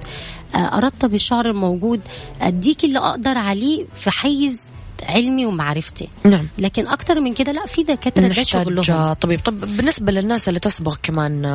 ارطب 0.56 1.14
الشعر 1.14 1.46
الموجود 1.46 2.02
أديك 2.42 2.84
اللي 2.86 3.00
أقدر 3.00 3.38
عليه 3.38 3.86
في 3.96 4.12
حيز 4.12 4.72
علمي 5.08 5.46
ومعرفتي. 5.46 6.08
نعم. 6.24 6.48
لكن 6.58 6.88
أكتر 6.88 7.20
من 7.20 7.34
كده 7.34 7.52
لا 7.52 7.66
في 7.66 7.84
دكاترة 7.84 8.28
ده 8.28 8.44
شغلهم 8.44 9.14
طبيب. 9.14 9.40
طب 9.40 9.60
بالنسبة 9.60 10.12
للناس 10.12 10.48
اللي 10.48 10.60
تصبغ 10.60 10.96
كمان 11.04 11.46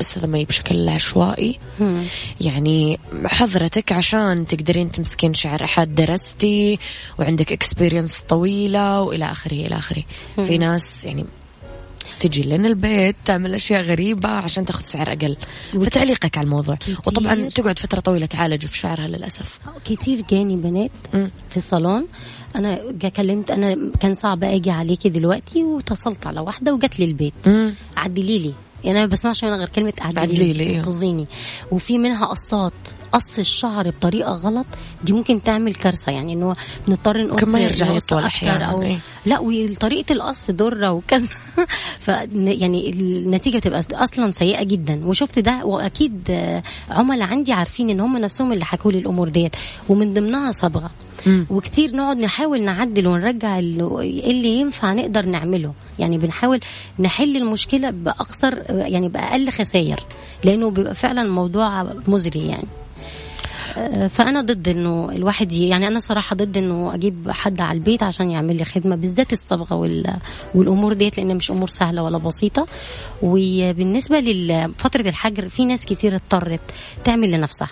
أستاذة 0.00 0.26
مي 0.26 0.44
بشكل 0.44 0.88
عشوائي 0.88 1.58
مم. 1.80 2.04
يعني 2.40 2.98
حضرتك 3.24 3.92
عشان 3.92 4.46
تقدرين 4.46 4.92
تمسكين 4.92 5.34
شعر 5.34 5.64
أحد 5.64 5.94
درستي 5.94 6.78
وعندك 7.18 7.52
experience 7.52 8.20
طويلة 8.28 9.00
وإلى 9.00 9.24
آخره 9.32 9.52
إلى 9.52 9.78
آخره. 9.78 10.04
في 10.36 10.58
ناس 10.58 11.04
يعني 11.04 11.24
تجي 12.20 12.42
لنا 12.42 12.68
البيت 12.68 13.16
تعمل 13.24 13.54
أشياء 13.54 13.82
غريبة 13.82 14.28
عشان 14.28 14.64
تاخذ 14.64 14.84
سعر 14.84 15.12
أقل. 15.12 15.36
فتعليقك 15.72 16.38
على 16.38 16.44
الموضوع. 16.44 16.74
كتير. 16.74 16.98
وطبعا 17.06 17.48
تقعد 17.48 17.78
فترة 17.78 18.00
طويلة 18.00 18.26
تعالج 18.26 18.66
في 18.66 18.78
شعرها 18.78 19.08
للأسف. 19.08 19.58
كتير 19.84 20.24
جاني 20.30 20.56
بنات. 20.56 20.90
في 21.50 21.56
الصالون 21.56 22.06
أنا 22.56 22.78
كلمت 23.16 23.50
أنا 23.50 23.90
كان 24.00 24.14
صعب 24.14 24.44
أجي 24.44 24.70
عليكي 24.70 25.08
دلوقتي 25.08 25.64
واتصلت 25.64 26.26
على 26.26 26.40
واحدة 26.40 26.74
وجت 26.74 26.98
لي 26.98 27.04
البيت 27.04 27.34
مم. 27.46 27.74
عدلي 27.96 28.38
لي 28.38 28.52
يعني 28.84 28.98
أنا 28.98 29.06
ما 29.06 29.12
بسمعش 29.12 29.44
منها 29.44 29.56
غير 29.56 29.68
كلمة 29.68 29.92
عدلي 30.00 30.52
لي،. 30.52 30.76
انقذيني 30.76 31.26
وفي 31.70 31.98
منها 31.98 32.26
قصات 32.26 32.72
قص 33.12 33.38
الشعر 33.38 33.90
بطريقة 33.90 34.32
غلط 34.32 34.66
دي 35.04 35.12
ممكن 35.12 35.42
تعمل 35.42 35.74
كارثة. 35.74 36.12
يعني 36.12 36.32
إنه 36.32 36.56
نضطر 36.88 37.26
نقص 37.26 37.44
كمان 37.44 37.62
يرجع 37.62 37.92
يطول 37.92 38.24
أو 38.44 38.82
إيه. 38.82 38.98
لا 39.26 39.38
وطريقة 39.38 40.12
القص 40.12 40.50
ضره 40.50 40.90
وكذا. 40.90 41.28
ف 42.04 42.08
يعني 42.32 42.90
النتيجة 42.90 43.58
تبقى 43.58 43.84
أصلا 43.92 44.30
سيئة 44.30 44.62
جدا. 44.62 45.06
وشفت 45.06 45.38
ده 45.38 45.64
وأكيد 45.64 46.30
عملاء 46.90 47.28
عندي 47.28 47.52
عارفين 47.52 47.90
إن 47.90 48.00
هم 48.00 48.18
نفسهم 48.18 48.52
اللي 48.52 48.64
حكوا 48.64 48.92
لي 48.92 48.98
الأمور 48.98 49.28
ديت 49.28 49.56
ومن 49.88 50.14
ضمنها 50.14 50.52
صبغة. 50.52 50.90
مم. 51.26 51.46
وكتير 51.50 51.96
نقعد 51.96 52.16
نحاول 52.16 52.62
نعدل 52.62 53.06
ونرجع 53.06 53.58
اللي 53.58 54.48
ينفع 54.48 54.92
نقدر 54.92 55.26
نعمله. 55.26 55.72
يعني 55.98 56.18
بنحاول 56.18 56.60
نحل 56.98 57.36
المشكلة 57.36 57.90
بأقصر 57.90 58.54
يعني 58.68 59.08
بأقل 59.08 59.50
خسائر 59.50 60.00
لأنه 60.44 60.70
بيبقى 60.70 60.94
فعلا 60.94 61.22
الموضوع 61.22 61.92
مزري 62.08 62.46
يعني. 62.46 62.66
فأنا 64.08 64.40
ضد 64.40 64.68
إنه 64.68 65.08
الواحد 65.12 65.52
يعني 65.52 65.86
أنا 65.86 66.00
صراحة 66.00 66.36
ضد 66.36 66.56
إنه 66.56 66.94
أجيب 66.94 67.30
حد 67.30 67.60
على 67.60 67.76
البيت 67.78 68.02
عشان 68.02 68.30
يعمل 68.30 68.56
لي 68.56 68.64
خدمة 68.64 68.96
بالذات 68.96 69.32
الصبغة 69.32 69.74
وال- 69.74 70.16
والأمور 70.54 70.92
ديت 70.92 71.18
لأن 71.18 71.36
مش 71.36 71.50
أمور 71.50 71.68
سهلة 71.68 72.02
ولا 72.02 72.18
بسيطة. 72.18 72.66
وبالنسبة 73.22 74.20
لفترة 74.20 75.00
الحجر 75.08 75.48
في 75.48 75.64
ناس 75.64 75.84
كتير 75.84 76.14
اضطرت 76.14 76.60
تعمل 77.04 77.30
لنفسها. 77.32 77.68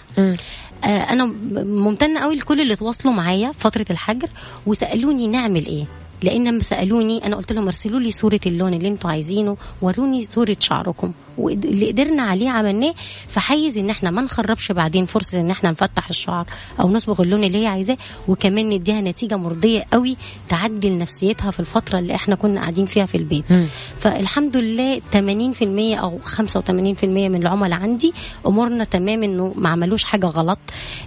آه، 0.84 0.86
أنا 0.86 1.24
ممتنة 1.64 2.20
قوي 2.20 2.34
لكل 2.34 2.60
اللي 2.60 2.76
تواصلوا 2.76 3.14
معايا 3.14 3.52
فترة 3.52 3.86
الحجر 3.90 4.28
وسألوني 4.66 5.26
نعمل 5.28 5.66
إيه. 5.66 5.84
لأن 6.22 6.48
لما 6.48 6.62
سألوني 6.62 7.26
أنا 7.26 7.36
قلت 7.36 7.52
لهم 7.52 7.66
ارسلوا 7.66 8.00
لي 8.00 8.10
صورة 8.10 8.40
اللون 8.46 8.74
اللي 8.74 8.88
أنتوا 8.88 9.10
عايزينه 9.10 9.56
وروني 9.82 10.22
صورة 10.24 10.56
شعركم. 10.60 11.12
واللي 11.38 11.90
قدرنا 11.90 12.22
عليه 12.22 12.50
عملناه 12.50 12.94
في 13.28 13.40
حيز 13.40 13.78
إن 13.78 13.90
إحنا 13.90 14.10
ما 14.10 14.22
نخربش 14.22 14.72
بعدين 14.72 15.06
فرصة 15.06 15.40
إن 15.40 15.50
إحنا 15.50 15.70
نفتح 15.70 16.08
الشعر 16.08 16.46
أو 16.80 16.90
نصبغ 16.90 17.22
اللون 17.22 17.44
اللي 17.44 17.62
هي 17.62 17.66
عايزاه 17.66 17.96
وكمان 18.28 18.70
نديها 18.70 19.00
نتيجة 19.00 19.36
مرضية 19.36 19.84
قوي 19.92 20.16
تعدل 20.48 20.98
نفسيتها 20.98 21.50
في 21.50 21.60
الفترة 21.60 21.98
اللي 21.98 22.14
إحنا 22.14 22.34
كنا 22.34 22.60
قاعدين 22.60 22.86
فيها 22.86 23.06
في 23.06 23.14
البيت 23.14 23.44
مم. 23.50 23.66
فالحمد 23.98 24.56
لله 24.56 25.00
80% 25.00 25.98
أو 25.98 26.18
85% 26.18 27.04
من 27.04 27.42
العملاء 27.42 27.80
عندي 27.80 28.12
أمورنا 28.46 28.84
تمام 28.84 29.22
إنه 29.22 29.52
ما 29.56 29.68
عملوش 29.68 30.04
حاجة 30.04 30.26
غلط 30.26 30.58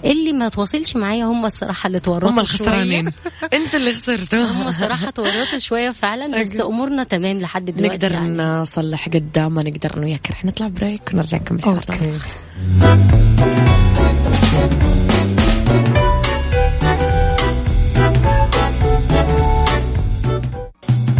اللي 0.05 0.31
ما 0.31 0.49
تواصلش 0.49 0.95
معايا 0.95 1.25
هم 1.25 1.45
الصراحة 1.45 1.87
اللي 1.87 1.99
تورطوا 1.99 2.29
هم. 2.29 2.39
الخسرانين 2.39 3.11
أنت 3.53 3.75
اللي 3.75 3.93
خسرت 3.93 4.35
هم 4.35 4.67
الصراحة 4.67 5.09
تورطوا 5.09 5.57
شوية 5.57 5.91
فعلا 5.91 6.39
بس 6.41 6.59
أمورنا 6.61 7.03
تمام 7.03 7.39
لحد 7.39 7.65
دلوقتي 7.65 7.95
نقدر 7.95 8.11
يعني. 8.11 8.37
نصلح 8.37 9.09
قدام 9.09 9.53
ما 9.53 9.63
نقدر 9.63 9.97
أنا 9.97 10.16
وياك 10.17 10.31
رح 10.31 10.45
نطلع 10.45 10.67
break 10.67 11.01
ونرجع 11.13 11.37
نكمل 11.37 11.63
حوارنا. 11.63 11.81
okay 11.89 12.19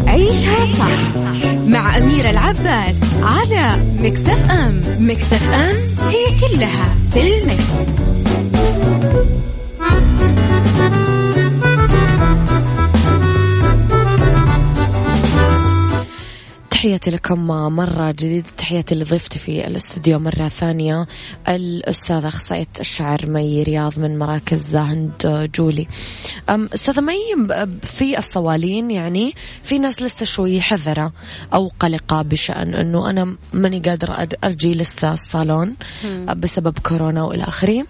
عيشها 0.08 0.66
صح 0.66 1.16
مع 1.68 1.98
أميرة 1.98 2.30
العباس 2.30 2.96
على 3.24 3.70
Mix 4.00 4.52
FM 4.52 4.82
Mix 5.00 5.54
FM 5.54 5.76
هي 6.08 6.40
كلها 6.40 6.96
في 7.12 7.38
ال 7.38 7.50
mix. 7.50 7.98
تحياتي 16.78 17.12
لكم 17.12 17.48
مرة 17.48 18.12
جديدة. 18.12 18.48
تحياتي 18.58 18.96
لضيفتي 18.96 19.40
في 19.40 19.68
الاستوديو 19.68 20.20
مرة 20.20 20.48
ثانية 20.48 21.08
الأستاذة 21.48 22.28
أخصائية 22.28 22.68
الشعر 22.80 23.26
مي 23.26 23.64
رياض 23.64 24.00
من 24.00 24.20
مراكز 24.20 24.76
هند 24.76 25.50
جولي. 25.56 25.88
أستاذة 26.50 27.02
مي 27.02 27.48
في 27.84 28.18
الصوالين 28.18 28.92
يعني 28.92 29.34
في 29.62 29.80
ناس 29.80 30.02
لسه 30.02 30.26
شوي 30.26 30.62
حذرة 30.62 31.12
أو 31.54 31.72
قلقة 31.80 32.22
بشأن 32.22 32.74
أنه 32.74 33.10
أنا 33.10 33.36
ماني 33.54 33.80
قادرة 33.80 34.28
أرجي 34.44 34.74
لسه 34.74 35.14
الصالون 35.14 35.76
بسبب 36.36 36.80
كورونا 36.80 37.24
وإلى 37.24 37.44
آخره. 37.44 37.86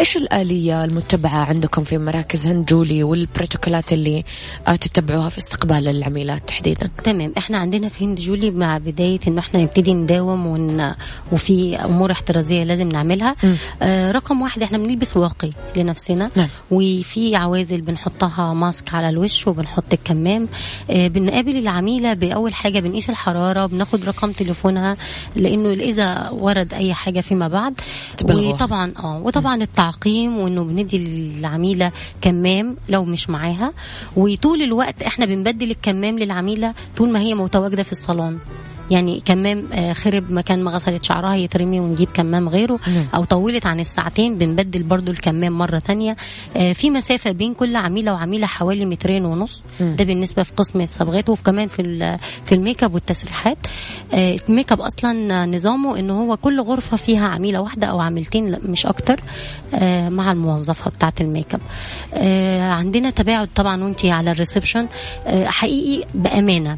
إيش 0.00 0.16
الآلية 0.16 0.84
المتبعة 0.84 1.44
عندكم 1.44 1.84
في 1.84 1.98
مراكز 1.98 2.46
هند 2.46 2.66
جولي 2.66 3.02
والبروتوكولات 3.02 3.92
اللي 3.92 4.24
تتبعوها 4.66 5.28
في 5.28 5.38
استقبال 5.38 5.88
العميلات 5.88 6.48
تحديدا؟ 6.48 6.90
تمام 7.04 7.32
إحنا 7.38 7.58
عندنا 7.58 7.88
في 7.88 8.04
هند 8.04 8.20
جولي 8.20 8.31
مع 8.40 8.78
بداية 8.78 9.20
إنه 9.28 9.38
إحنا 9.38 9.60
نبتدي 9.60 9.94
نداوم 9.94 10.46
ون... 10.46 10.94
وفي 11.32 11.76
أمور 11.76 12.12
احترازية 12.12 12.64
لازم 12.64 12.88
نعملها. 12.88 13.36
آه 13.82 14.12
رقم 14.12 14.42
واحد 14.42 14.62
إحنا 14.62 14.78
بنلبس 14.78 15.16
واقي 15.16 15.50
لنفسنا. 15.76 16.30
نعم. 16.36 16.48
وفي 16.70 17.36
عوازل 17.36 17.80
بنحطها 17.80 18.54
ماسك 18.54 18.94
على 18.94 19.08
الوش 19.08 19.46
وبنحط 19.46 19.92
الكمام. 19.92 20.48
آه 20.90 21.08
بنقابل 21.08 21.56
العميلة 21.56 22.14
بأول 22.14 22.54
حاجة 22.54 22.80
بنقيس 22.80 23.10
الحرارة 23.10 23.66
بناخد 23.66 24.04
رقم 24.04 24.32
تليفونها 24.32 24.96
لأنه 25.36 25.72
إذا 25.72 26.30
ورد 26.30 26.74
أي 26.74 26.94
حاجة 26.94 27.20
فيما 27.20 27.48
بعد. 27.48 27.74
تبلغوها. 28.18 28.54
وطبعا 28.54 28.92
آه 28.98 29.20
وطبعا 29.24 29.62
التعقيم 29.62 30.38
وإنه 30.38 30.64
بندي 30.64 30.98
للعميلة 30.98 31.92
كمام 32.20 32.76
لو 32.88 33.04
مش 33.04 33.30
معاها. 33.30 33.72
وطول 34.16 34.62
الوقت 34.62 35.02
إحنا 35.02 35.26
بنبدل 35.26 35.70
الكمام 35.70 36.18
للعميلة 36.18 36.74
طول 36.96 37.12
ما 37.12 37.20
هي 37.20 37.34
متواجدة 37.34 37.82
في 37.82 37.92
الصالون. 37.92 38.21
يعني 38.90 39.20
كمام 39.24 39.62
آه، 39.72 39.92
خرب 39.92 40.30
مكان 40.32 40.64
ما 40.64 40.70
غسلت 40.70 41.04
شعرها 41.04 41.34
يترمي 41.34 41.80
ونجيب 41.80 42.08
كمام 42.14 42.48
غيره. 42.48 42.78
أو 43.14 43.24
طولت 43.24 43.66
عن 43.66 43.80
الساعتين 43.80 44.38
بنبدل 44.38 44.82
برضو 44.82 45.10
الكمام 45.10 45.58
مرة 45.58 45.78
تانية. 45.78 46.16
آه، 46.56 46.72
في 46.72 46.90
مسافة 46.90 47.32
بين 47.32 47.54
كل 47.54 47.76
عميلة 47.76 48.12
وعميلة 48.12 48.46
حوالي 48.46 48.84
مترين 48.84 49.24
ونص. 49.24 49.62
مم. 49.80 49.96
ده 49.96 50.04
بالنسبة 50.04 50.42
في 50.42 50.52
قسم 50.52 50.80
الصبغات 50.80 51.28
وكمان 51.28 51.68
في 51.68 51.82
في 52.44 52.54
ال 52.54 52.60
make 52.60 52.84
up 52.84 52.94
والتسريحات. 52.94 53.58
آه، 54.12 54.36
ال 54.48 54.53
make 54.53 54.72
up 54.72 54.80
أصلا 54.80 55.46
نظامه 55.46 55.98
إن 55.98 56.10
هو 56.10 56.36
كل 56.36 56.60
غرفة 56.60 56.96
فيها 56.96 57.28
عميلة 57.28 57.60
واحدة 57.60 57.86
أو 57.86 58.00
عميلتين 58.00 58.56
مش 58.64 58.86
أكتر 58.86 59.20
مع 60.08 60.32
الموظفة 60.32 60.90
بتاعة 60.90 61.14
ال 61.20 61.27
make 61.27 61.54
up. 61.54 61.60
عندنا 62.60 63.10
تباعد 63.10 63.48
طبعا 63.54 63.84
وانتي 63.84 64.10
على 64.10 64.30
ال 64.30 64.35
reception. 64.35 64.86
حقيقي 65.26 66.06
بأمانة 66.14 66.76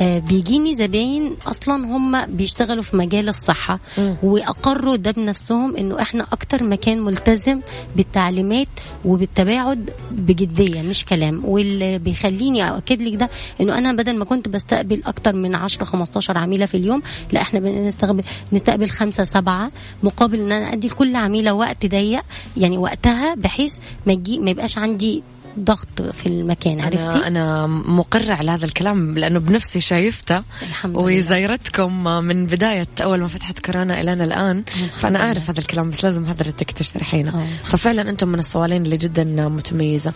بيجيني 0.00 0.76
زباين 0.76 1.36
أصلا 1.46 1.86
هم 1.86 2.26
بيشتغلوا 2.26 2.82
في 2.82 2.96
مجال 2.96 3.28
الصحة. 3.28 3.80
وأقروا 4.22 4.96
ده 4.96 5.10
بنفسهم 5.10 5.76
إنه 5.76 6.02
إحنا 6.02 6.26
أكتر 6.32 6.62
مكان 6.62 7.00
ملتزم 7.02 7.60
بالتعليمات 7.96 8.68
وبالتباعد 9.04 9.90
بجدية 10.10 10.82
مش 10.82 11.04
كلام 11.04 11.42
واللي 11.44 11.98
بيخليني 11.98 12.68
أؤكد 12.70 13.02
لك 13.02 13.14
ده 13.14 13.30
إنه 13.60 13.78
أنا 13.78 13.92
بدل 13.92 14.16
ما 14.18 14.24
كنت 14.24 14.48
بستقبل 14.48 15.02
أكتر 15.06 15.32
من 15.36 15.54
10 15.54 15.84
15 15.84 16.38
عميلة 16.38 16.66
في 16.66 16.76
اليوم 16.76 17.02
لا 17.32 17.40
إحنا 17.40 17.60
بنستقبل 17.60 18.22
نستقبل 18.52 18.88
خمسة 18.90 19.24
سبعة 19.24 19.70
مقابل 20.02 20.40
إن 20.40 20.52
أنا 20.52 20.72
أدي 20.72 20.88
لكل 20.88 21.16
عميلة 21.16 21.52
وقت 21.54 21.86
ضيق 21.86 22.22
يعني 22.56 22.78
وقتها 22.78 23.34
بحيث 23.34 23.78
ما 24.06 24.22
ما 24.28 24.50
يبقاش 24.50 24.78
عندي 24.78 25.22
ضغط 25.64 26.02
في 26.02 26.26
المكان 26.26 26.80
عرفتي؟ 26.80 27.08
أنا, 27.08 27.26
أنا 27.26 27.66
مقرة 27.66 28.34
على 28.34 28.50
هذا 28.50 28.64
الكلام 28.64 29.18
لأنه 29.18 29.38
بنفسي 29.38 29.80
شايفته. 29.80 30.42
الحمد 30.62 30.96
لله. 30.96 31.04
وزيرتكم 31.04 32.04
من 32.04 32.46
بداية 32.46 32.86
أول 33.00 33.20
ما 33.20 33.28
فتحت 33.28 33.58
كورونا 33.58 34.00
إلى 34.00 34.12
الآن. 34.12 34.64
فأنا 34.96 35.22
أعرف 35.22 35.50
هذا 35.50 35.58
الكلام 35.60 35.90
بس 35.90 36.04
لازم 36.04 36.26
حضرتك 36.26 36.70
تشرحينه. 36.70 37.46
ففعلا 37.64 38.10
أنتم 38.10 38.28
من 38.28 38.38
الصوالين 38.38 38.84
اللي 38.84 38.96
جدا 38.96 39.24
متميزة. 39.48 40.12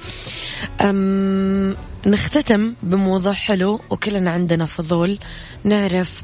نختتم 2.07 2.75
بموضوع 2.83 3.33
حلو 3.33 3.81
وكلنا 3.91 4.31
عندنا 4.31 4.65
فضول 4.67 5.19
نعرف 5.65 6.23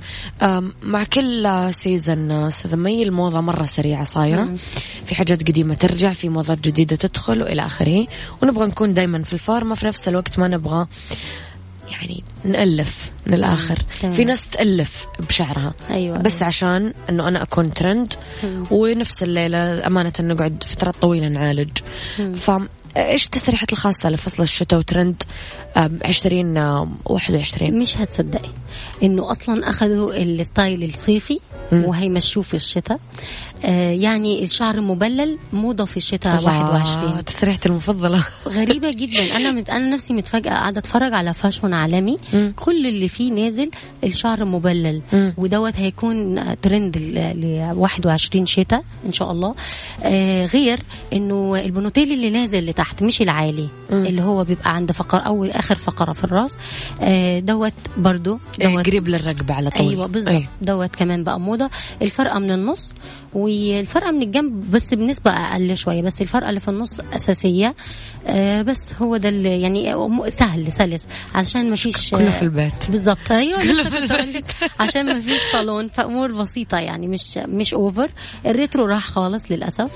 مع 0.83 1.05
كل 1.05 1.69
سيزن 1.71 2.31
أستاذ 2.31 2.77
مي 2.77 3.03
الموضة 3.03 3.41
مرة 3.41 3.65
سريعة 3.65 4.05
صايرة. 4.05 4.55
في 5.05 5.15
حاجات 5.15 5.49
قديمة 5.49 5.75
ترجع 5.75 6.13
في 6.13 6.29
موضات 6.29 6.59
جديدة 6.61 6.97
تدخل 6.97 7.43
وإلى 7.43 7.67
آخره. 7.67 8.07
ونبغى 8.43 8.67
نكون 8.67 8.95
دايما 8.95 9.23
في 9.23 9.33
الفورمة 9.33 9.75
في 9.75 9.87
نفس 9.87 10.09
الوقت 10.09 10.39
ما 10.39 10.49
نبغى 10.49 10.87
يعني 11.91 12.25
نألف 12.45 13.11
من 13.27 13.35
الآخر. 13.35 13.79
تمام. 14.01 14.15
في 14.15 14.25
ناس 14.25 14.47
تألف 14.47 15.07
بشعرها. 15.29 15.75
أيوة، 15.91 16.19
بس 16.19 16.35
أيوة. 16.35 16.45
عشان 16.45 16.93
أنه 17.11 17.29
أنا 17.29 17.43
أكون 17.43 17.75
ترند 17.75 18.15
ونفس 18.71 19.23
الليلة 19.23 19.87
أمانة 19.87 20.13
نقعد 20.21 20.65
فترات 20.67 20.97
طويلة 20.97 21.29
نعالج. 21.29 21.79
ف 22.37 22.51
إيش 22.99 23.25
التسريحات 23.27 23.73
الخاصة 23.73 24.11
لفصل 24.11 24.43
الشتاء 24.43 24.79
وترند 24.79 25.23
آم، 25.77 25.99
2021 26.05 27.79
مش 27.79 27.99
هتصدقي. 27.99 28.49
إنه 29.03 29.31
أصلا 29.31 29.71
أخذوا 29.71 30.15
ال 30.23 30.33
style 30.33 30.85
الصيفي 30.85 31.39
وهيمشوه 31.73 32.43
في 32.43 32.55
الشتاء. 32.55 32.99
آه 33.65 33.91
يعني 33.93 34.45
الشعر 34.45 34.81
مبلل 34.81 35.39
موضه 35.53 35.85
في 35.85 35.97
الشتاء 35.97 36.35
21 36.45 37.25
تسريحتي 37.25 37.69
المفضلة. 37.69 38.25
غريبة 38.49 38.91
جدا. 38.93 39.37
أنا 39.37 39.51
مت... 39.51 39.71
أنا 39.71 39.95
نفسي 39.95 40.15
متفاجئة. 40.15 40.51
قاعدة 40.51 40.79
أتفرج 40.79 41.15
على 41.15 41.35
فاشون 41.35 41.75
عالمي. 41.75 42.19
مم. 42.33 42.53
كل 42.57 42.87
اللي 42.87 43.09
فيه 43.09 43.33
نازل 43.33 43.71
الشعر 44.05 44.45
مبلل. 44.45 45.03
مم. 45.13 45.35
ودوت 45.39 45.77
هيكون 45.77 46.45
ترند 46.63 46.99
ل 46.99 47.15
ل 47.41 47.73
21 47.77 48.47
شتاء 48.47 48.83
إن 49.07 49.13
شاء 49.13 49.31
الله. 49.33 49.55
آه 50.03 50.47
غير 50.47 50.79
إنه 51.13 51.57
البنوتيل 51.65 52.13
اللي 52.13 52.31
نازل 52.31 52.67
لتحت 52.67 53.03
مش 53.03 53.23
العالي 53.23 53.69
مم. 53.91 54.05
اللي 54.07 54.23
هو 54.23 54.45
بيبقى 54.45 54.75
عند 54.75 54.93
فقرة 54.93 55.19
أول 55.19 55.51
آخر 55.51 55.77
فقرة 55.77 56.13
في 56.13 56.25
الرأس. 56.25 56.57
آه 57.01 57.39
دوت 57.39 57.73
برضو 57.97 58.39
دوت. 58.59 58.87
قريب 58.87 59.09
للرقبة 59.09 59.55
على 59.55 59.71
طول. 59.71 59.89
أيوه 59.89 60.07
بالظبط 60.07 60.33
أي. 60.35 60.47
دوت 60.63 60.97
كمان 60.97 61.25
بقى 61.25 61.41
موضة. 61.41 61.71
الفرقة 62.03 62.39
من 62.39 62.51
النص 62.51 62.93
والفرقة 63.35 64.11
من 64.11 64.23
الجنب 64.23 64.71
بس 64.71 64.95
بنسبة 64.95 65.31
أقل 65.31 65.77
شوية 65.77 66.03
بس 66.03 66.23
الفرقة 66.23 66.49
اللي 66.49 66.61
في 66.61 66.69
النص 66.69 67.01
أساسية. 67.13 67.75
آه 68.27 68.63
بس 68.63 68.95
هو 69.03 69.17
ده 69.17 69.29
اللي 69.29 69.61
يعني 69.63 69.95
سهل 70.31 70.73
سلس. 70.73 71.07
علشان 71.35 71.71
ما 71.71 71.77
فيش 71.77 72.11
كله 72.11 72.31
في 72.31 72.43
البيت. 72.43 72.73
بالظبط 72.89 73.19
أيوه 73.33 73.63
كله 73.63 73.73
لسه 73.83 73.91
في 73.91 74.33
كنت 74.33 74.53
عشان 74.81 75.07
ما 75.07 75.21
فيش 75.21 75.41
صالون. 75.53 75.89
فأمور 75.89 76.33
بسيطة 76.33 76.79
يعني 76.79 77.09
مش 77.09 77.39
مش 77.39 77.75
over 77.75 78.11
ال 78.47 78.53
retro 78.53 78.85
راح 78.85 79.07
خالص 79.11 79.53
للأسف. 79.53 79.91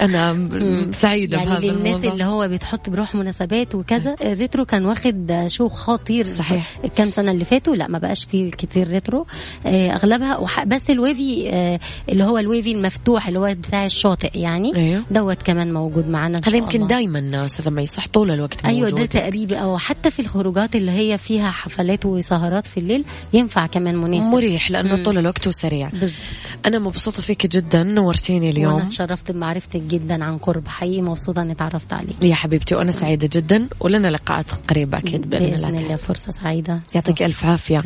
أنا 0.00 0.32
م- 0.32 0.92
سعيدة 1.02 1.36
يعني 1.36 1.50
بهذا 1.50 1.60
للناس 1.66 1.86
الموضوع. 1.94 2.12
اللي 2.12 2.24
هو 2.24 2.48
بتحط 2.48 2.90
بروح 2.90 3.14
مناسبات 3.14 3.74
وكذا 3.74 4.16
ال 4.24 4.31
retro 4.31 4.64
كان 4.64 4.86
واخد 4.86 5.44
شو 5.48 5.68
خطير. 5.68 6.26
صحيح. 6.26 6.70
الكام 6.84 7.10
سنة 7.10 7.30
اللي 7.30 7.44
فاتوا؟ 7.44 7.76
لا 7.76 7.88
ما 7.94 7.98
بقاش 7.98 8.24
فيه 8.24 8.50
كتير 8.50 8.88
retro 8.88 9.26
آه 9.66 9.90
أغلبها 9.90 10.36
وح- 10.38 10.64
بس 10.64 10.90
ال 10.90 11.02
wavy 11.02 11.48
آه 11.50 11.80
اللي 12.08 12.24
هو 12.24 12.38
ال 12.38 12.45
wavy 12.45 12.72
المفتوح 12.72 13.26
اللي 13.28 13.38
هو 13.38 13.54
بتاع 13.54 13.86
الشاطئ 13.86 14.38
يعني 14.38 14.76
أيوه. 14.76 15.02
دوت 15.10 15.42
كمان 15.42 15.72
موجود 15.72 16.08
معانا 16.08 16.40
هذا 16.44 16.56
يمكن. 16.56 16.86
دايما 16.86 17.46
أستاذ 17.46 17.70
مي 17.70 17.86
صح 17.86 18.06
طول 18.08 18.30
الوقت 18.30 18.64
أيوه 18.64 18.80
موجود. 18.90 19.00
ده 19.00 19.06
تقريبا 19.06 19.56
أو 19.58 19.78
حتى 19.78 20.10
في 20.10 20.20
الخروجات 20.20 20.76
اللي 20.76 20.90
هي 20.92 21.18
فيها 21.18 21.50
حفلات 21.50 22.06
وسهرات 22.06 22.66
في 22.66 22.80
الليل 22.80 23.04
ينفع 23.32 23.66
كمان 23.66 23.96
مناسب. 23.96 24.28
مريح 24.28 24.70
لأنه 24.70 24.96
مم. 24.96 25.04
طول 25.04 25.18
الوقت 25.18 25.46
وسريع. 25.48 25.88
بالظبط. 25.88 26.24
أنا 26.66 26.78
مبسوطة 26.78 27.22
فيك 27.22 27.46
جدا 27.46 27.82
نورتيني 27.82 28.46
وأنا 28.46 28.56
اليوم 28.56 28.80
اتشرفت 28.80 29.32
بمعرفتك 29.32 29.80
جدا 29.80 30.24
عن 30.24 30.38
قرب 30.38 30.68
حقيقي 30.68 31.02
مبسوطة 31.02 31.42
إني 31.42 31.52
اتعرفت 31.52 31.92
عليك. 31.92 32.22
يا 32.22 32.34
حبيبتي 32.34 32.74
وأنا 32.74 32.92
سعيدة 32.92 33.28
جدا 33.32 33.68
ولنا 33.80 34.08
لقاءات 34.08 34.46
قريبة 34.70 34.98
أكيد 34.98 35.30
بإذن, 35.30 35.54
الله 35.54 35.68
الله 35.68 35.96
فرصة 35.96 36.30
سعيدة. 36.30 36.80
يعطيك 36.94 37.22
ألف 37.22 37.44
عافية. 37.44 37.80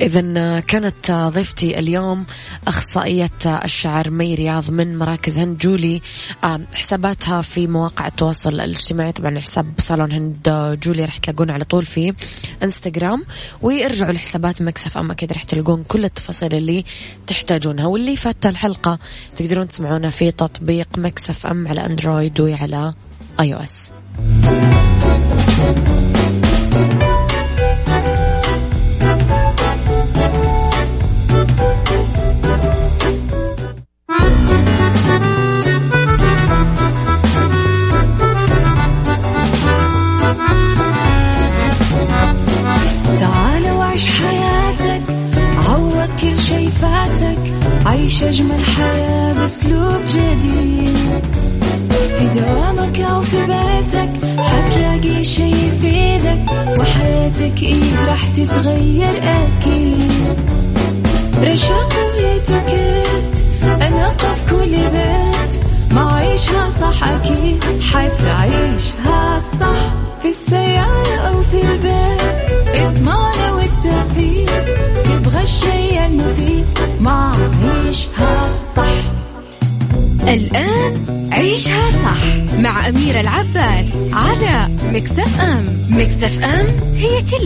اذا 0.00 0.60
كانت 0.60 1.10
ضيفتي 1.10 1.78
اليوم 1.78 2.26
أخصائية 2.66 3.30
الشعر 3.46 4.10
مي 4.10 4.34
رياض 4.34 4.70
من 4.70 4.98
مراكز 4.98 5.38
هند 5.38 5.58
جولي. 5.58 6.02
حساباتها 6.74 7.42
في 7.42 7.66
مواقع 7.66 8.06
التواصل 8.06 8.54
الاجتماعي 8.54 9.12
طبعا 9.12 9.40
حساب 9.40 9.66
صالون 9.78 10.12
هند 10.12 10.78
جولي 10.82 11.04
راح 11.04 11.18
تلاقونه 11.18 11.52
على 11.52 11.64
طول 11.64 11.86
في 11.86 12.14
إنستغرام. 12.62 13.24
وارجعوا 13.62 14.12
لحسابات 14.12 14.62
Mix 14.62 14.98
FM 14.98 15.12
أكيد 15.12 15.32
راح 15.32 15.42
تلقون 15.42 15.82
كل 15.82 16.04
التفاصيل 16.04 16.54
اللي 16.54 16.84
تحتاجونها. 17.26 17.86
واللي 17.86 18.16
فات 18.16 18.46
الحلقة 18.46 18.98
تقدرون 19.36 19.68
تسمعونا 19.68 20.10
في 20.10 20.30
تطبيق 20.30 20.88
Mix 20.98 21.46
FM 21.46 21.68
على 21.68 21.86
أندرويد 21.86 22.40
وعلى 22.40 22.94
iOS 23.40 23.90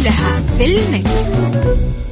كلها 0.04 0.42
في 0.58 0.64
المكس. 0.64 2.03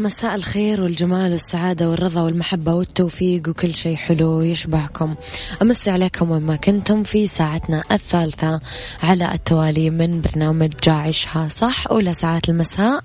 يا 0.00 0.04
مساء 0.04 0.34
الخير 0.34 0.82
والجمال 0.82 1.32
والسعادة 1.32 1.90
والرضا 1.90 2.22
والمحبة 2.22 2.74
والتوفيق 2.74 3.48
وكل 3.48 3.74
شيء 3.74 3.96
حلو 3.96 4.40
يشبهكم 4.40 5.14
أمسي 5.62 5.90
عليكم 5.90 6.30
وين 6.30 6.42
ما 6.42 6.56
كنتم 6.56 7.02
في 7.02 7.26
ساعتنا 7.26 7.84
الثالثة 7.92 8.60
على 9.02 9.34
التوالي 9.34 9.90
من 9.90 10.20
برنامج 10.20 10.72
عيشها 10.88 11.48
صح 11.48 11.86
أولى 11.90 12.14
ساعات 12.14 12.48
المساء 12.48 13.00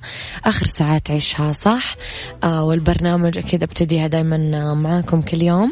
آخر 0.46 0.66
ساعات 0.66 1.12
عيشها 1.12 1.52
صح. 1.52 1.96
آه 2.44 2.64
والبرنامج 2.64 3.38
أكيد 3.38 3.64
أبتديها 3.64 4.08
دايما 4.08 4.74
معاكم 4.74 5.22
كل 5.22 5.42
يوم. 5.42 5.72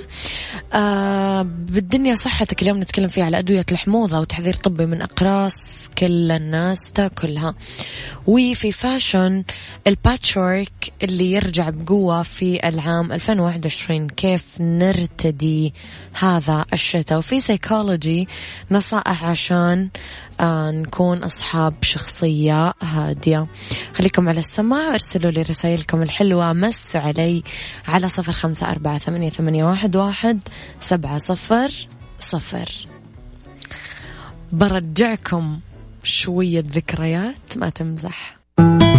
آه 0.74 1.42
بالدنيا 1.42 2.16
صحتك 2.16 2.62
اليوم 2.62 2.80
نتكلم 2.80 3.08
فيها 3.08 3.26
على 3.26 3.40
أدوية 3.40 3.66
الحموضة 3.72 4.20
وتحذير 4.20 4.54
طبي 4.54 4.86
من 4.86 5.02
أقراص 5.02 5.54
كل 5.98 6.32
الناس 6.32 6.92
تاكلها. 6.94 7.56
وفي 8.28 8.72
fashion 8.72 9.44
ال 9.88 9.98
patchwork 9.98 10.94
اللي 11.14 11.32
يرجع 11.32 11.70
بقوة 11.70 12.24
في 12.24 12.70
العام 12.70 13.12
2021 13.12 14.08
كيف 14.08 14.44
نرتدي 14.60 15.74
هذا 16.20 16.66
الشتاء؟ 16.74 17.18
وفي 17.18 17.40
سيكولوجي 17.40 18.28
نصائح 18.72 19.24
عشان 19.26 19.90
آه 20.40 20.72
نكون 20.72 21.24
أصحاب 21.24 21.74
شخصية 21.82 22.74
هادية. 22.82 23.48
خليكم 23.94 24.30
على 24.30 24.40
السماع 24.40 24.88
وارسلوا 24.88 25.32
لي 25.32 25.42
رسائلكم 25.42 26.02
الحلوة. 26.02 26.54
مسوا 26.54 27.02
علي 27.02 27.44
على 27.88 28.10
صفر 28.10 28.32
خمسة 28.32 28.70
أربعة 28.70 28.98
ثمانية, 28.98 29.30
ثمانية 29.30 29.64
واحد, 29.64 29.96
واحد 29.96 30.40
سبعة 30.80 31.18
صفر 31.18 31.88
صفر. 32.20 32.70
برجعكم 34.52 35.60
شوية 36.04 36.64
ذكريات 36.68 37.58
ما 37.58 37.70
تمزح. 37.70 38.43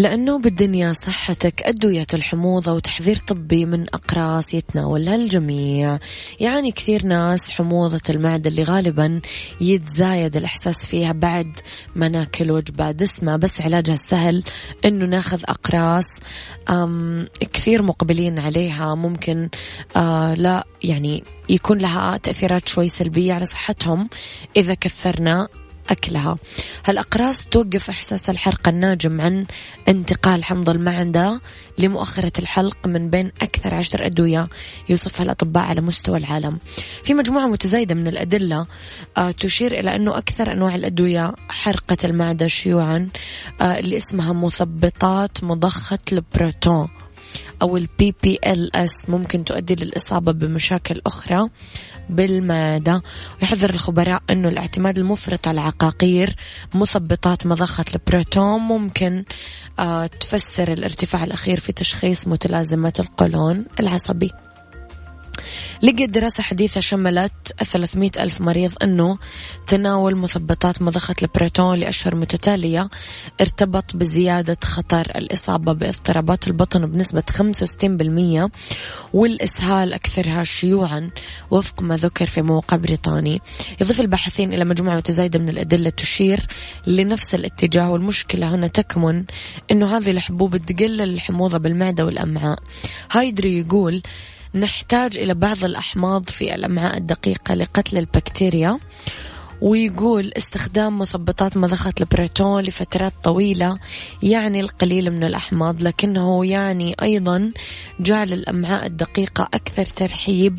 لأنه 0.00 0.38
بالدنيا 0.38 0.92
صحتك 0.92 1.62
أدوية 1.62 2.06
الحموضة 2.14 2.72
وتحذير 2.72 3.16
طبي 3.16 3.64
من 3.64 3.86
أقراص 3.94 4.54
يتناولها 4.54 5.14
الجميع. 5.14 5.98
يعني 6.40 6.72
كثير 6.72 7.06
ناس 7.06 7.50
حموضة 7.50 8.00
المعدة 8.10 8.50
اللي 8.50 8.62
غالبا 8.62 9.20
يتزايد 9.60 10.36
الإحساس 10.36 10.86
فيها 10.86 11.12
بعد 11.12 11.60
ما 11.96 12.08
ناكل 12.08 12.50
وجبة 12.50 12.90
دسمة 12.90 13.36
بس 13.36 13.60
علاجها 13.60 13.94
سهل 13.94 14.44
أنه 14.84 15.06
ناخذ 15.06 15.40
أقراص 15.44 16.06
كثير 17.52 17.82
مقبلين 17.82 18.38
عليها. 18.38 18.94
ممكن 18.94 19.48
آه 19.96 20.34
لا 20.34 20.64
يعني 20.84 21.24
يكون 21.48 21.78
لها 21.78 22.16
تأثيرات 22.16 22.68
شوي 22.68 22.88
سلبية 22.88 23.32
على 23.32 23.44
صحتهم 23.46 24.08
إذا 24.56 24.74
كثرنا. 24.74 25.48
أكلها. 25.90 26.36
هالأقراص 26.84 27.46
توقف 27.46 27.90
إحساس 27.90 28.30
الحرق 28.30 28.68
الناجم 28.68 29.20
عن 29.20 29.46
انتقال 29.88 30.44
حمض 30.44 30.70
المعدة 30.70 31.40
لمؤخرة 31.78 32.32
الحلق 32.38 32.86
من 32.86 33.10
بين 33.10 33.32
أكثر 33.42 33.74
عشر 33.74 34.06
أدوية 34.06 34.48
يوصفها 34.88 35.22
الأطباء 35.22 35.64
على 35.64 35.80
مستوى 35.80 36.18
العالم؟ 36.18 36.58
في 37.04 37.14
مجموعة 37.14 37.46
متزايدة 37.46 37.94
من 37.94 38.06
الأدلة 38.06 38.66
آه، 39.16 39.30
تشير 39.30 39.80
إلى 39.80 39.96
أنه 39.96 40.18
أكثر 40.18 40.52
أنواع 40.52 40.74
الأدوية 40.74 41.32
حرقة 41.48 41.96
المعدة 42.04 42.46
شيوعا 42.46 43.08
آه، 43.60 43.78
اللي 43.78 43.96
اسمها 43.96 44.32
مثبطات 44.32 45.44
مضخة 45.44 45.98
البروتون. 46.12 46.99
أو 47.62 47.76
ال 47.76 48.76
PPIs 48.76 49.10
ممكن 49.10 49.44
تؤدي 49.44 49.74
للإصابة 49.74 50.32
بمشاكل 50.32 51.00
أخرى 51.06 51.48
بالمعدة 52.10 53.02
ويحذر 53.42 53.70
الخبراء 53.70 54.22
أنه 54.30 54.48
الاعتماد 54.48 54.98
المفرط 54.98 55.48
على 55.48 55.60
عقاقير 55.60 56.36
مثبطات 56.74 57.46
مضخة 57.46 57.84
البروتون 57.94 58.60
ممكن 58.60 59.24
آه 59.78 60.06
تفسر 60.06 60.72
الارتفاع 60.72 61.24
الأخير 61.24 61.60
في 61.60 61.72
تشخيص 61.72 62.28
متلازمات 62.28 63.00
القولون 63.00 63.64
العصبي. 63.80 64.32
لقيت 65.82 66.10
دراسة 66.10 66.42
حديثة 66.42 66.80
شملت 66.80 67.32
300 67.64 68.10
ألف 68.18 68.40
مريض 68.40 68.72
أنه 68.82 69.18
تناول 69.66 70.16
مثبطات 70.16 70.82
مضخة 70.82 71.14
البروتون 71.22 71.78
لأشهر 71.78 72.14
متتالية 72.14 72.88
ارتبط 73.40 73.96
بزيادة 73.96 74.56
خطر 74.64 75.12
الإصابة 75.16 75.72
باضطرابات 75.72 76.46
البطن 76.48 76.86
بنسبة 76.86 77.22
65% 77.30 78.50
والإسهال 79.12 79.92
أكثرها 79.92 80.44
شيوعا 80.44 81.10
وفق 81.50 81.82
ما 81.82 81.96
ذكر 81.96 82.26
في 82.26 82.42
موقع 82.42 82.76
بريطاني. 82.76 83.40
يضيف 83.80 84.00
الباحثين 84.00 84.54
إلى 84.54 84.64
مجموعة 84.64 84.96
متزايدة 84.96 85.38
من 85.38 85.48
الأدلة 85.48 85.90
تشير 85.90 86.46
لنفس 86.86 87.34
الاتجاه 87.34 87.90
والمشكلة 87.90 88.54
هنا 88.54 88.66
تكمن 88.66 89.24
أنه 89.70 89.96
هذه 89.96 90.10
الحبوب 90.10 90.56
تقلل 90.56 91.00
الحموضة 91.00 91.58
بالمعدة 91.58 92.04
والأمعاء. 92.04 92.58
هايدري 93.10 93.58
يقول 93.58 94.02
نحتاج 94.54 95.18
إلى 95.18 95.34
بعض 95.34 95.64
الأحماض 95.64 96.28
في 96.28 96.54
الأمعاء 96.54 96.96
الدقيقة 96.96 97.54
لقتل 97.54 97.98
البكتيريا. 97.98 98.78
ويقول 99.60 100.32
استخدام 100.36 100.98
مثبطات 100.98 101.56
مضخة 101.56 101.92
البروتون 102.00 102.62
لفترات 102.62 103.12
طويلة 103.22 103.78
يعني 104.22 104.60
القليل 104.60 105.10
من 105.10 105.24
الأحماض 105.24 105.82
لكنه 105.82 106.46
يعني 106.46 106.96
أيضا 107.02 107.50
جعل 108.00 108.32
الأمعاء 108.32 108.86
الدقيقة 108.86 109.48
أكثر 109.54 109.84
ترحيب 109.86 110.58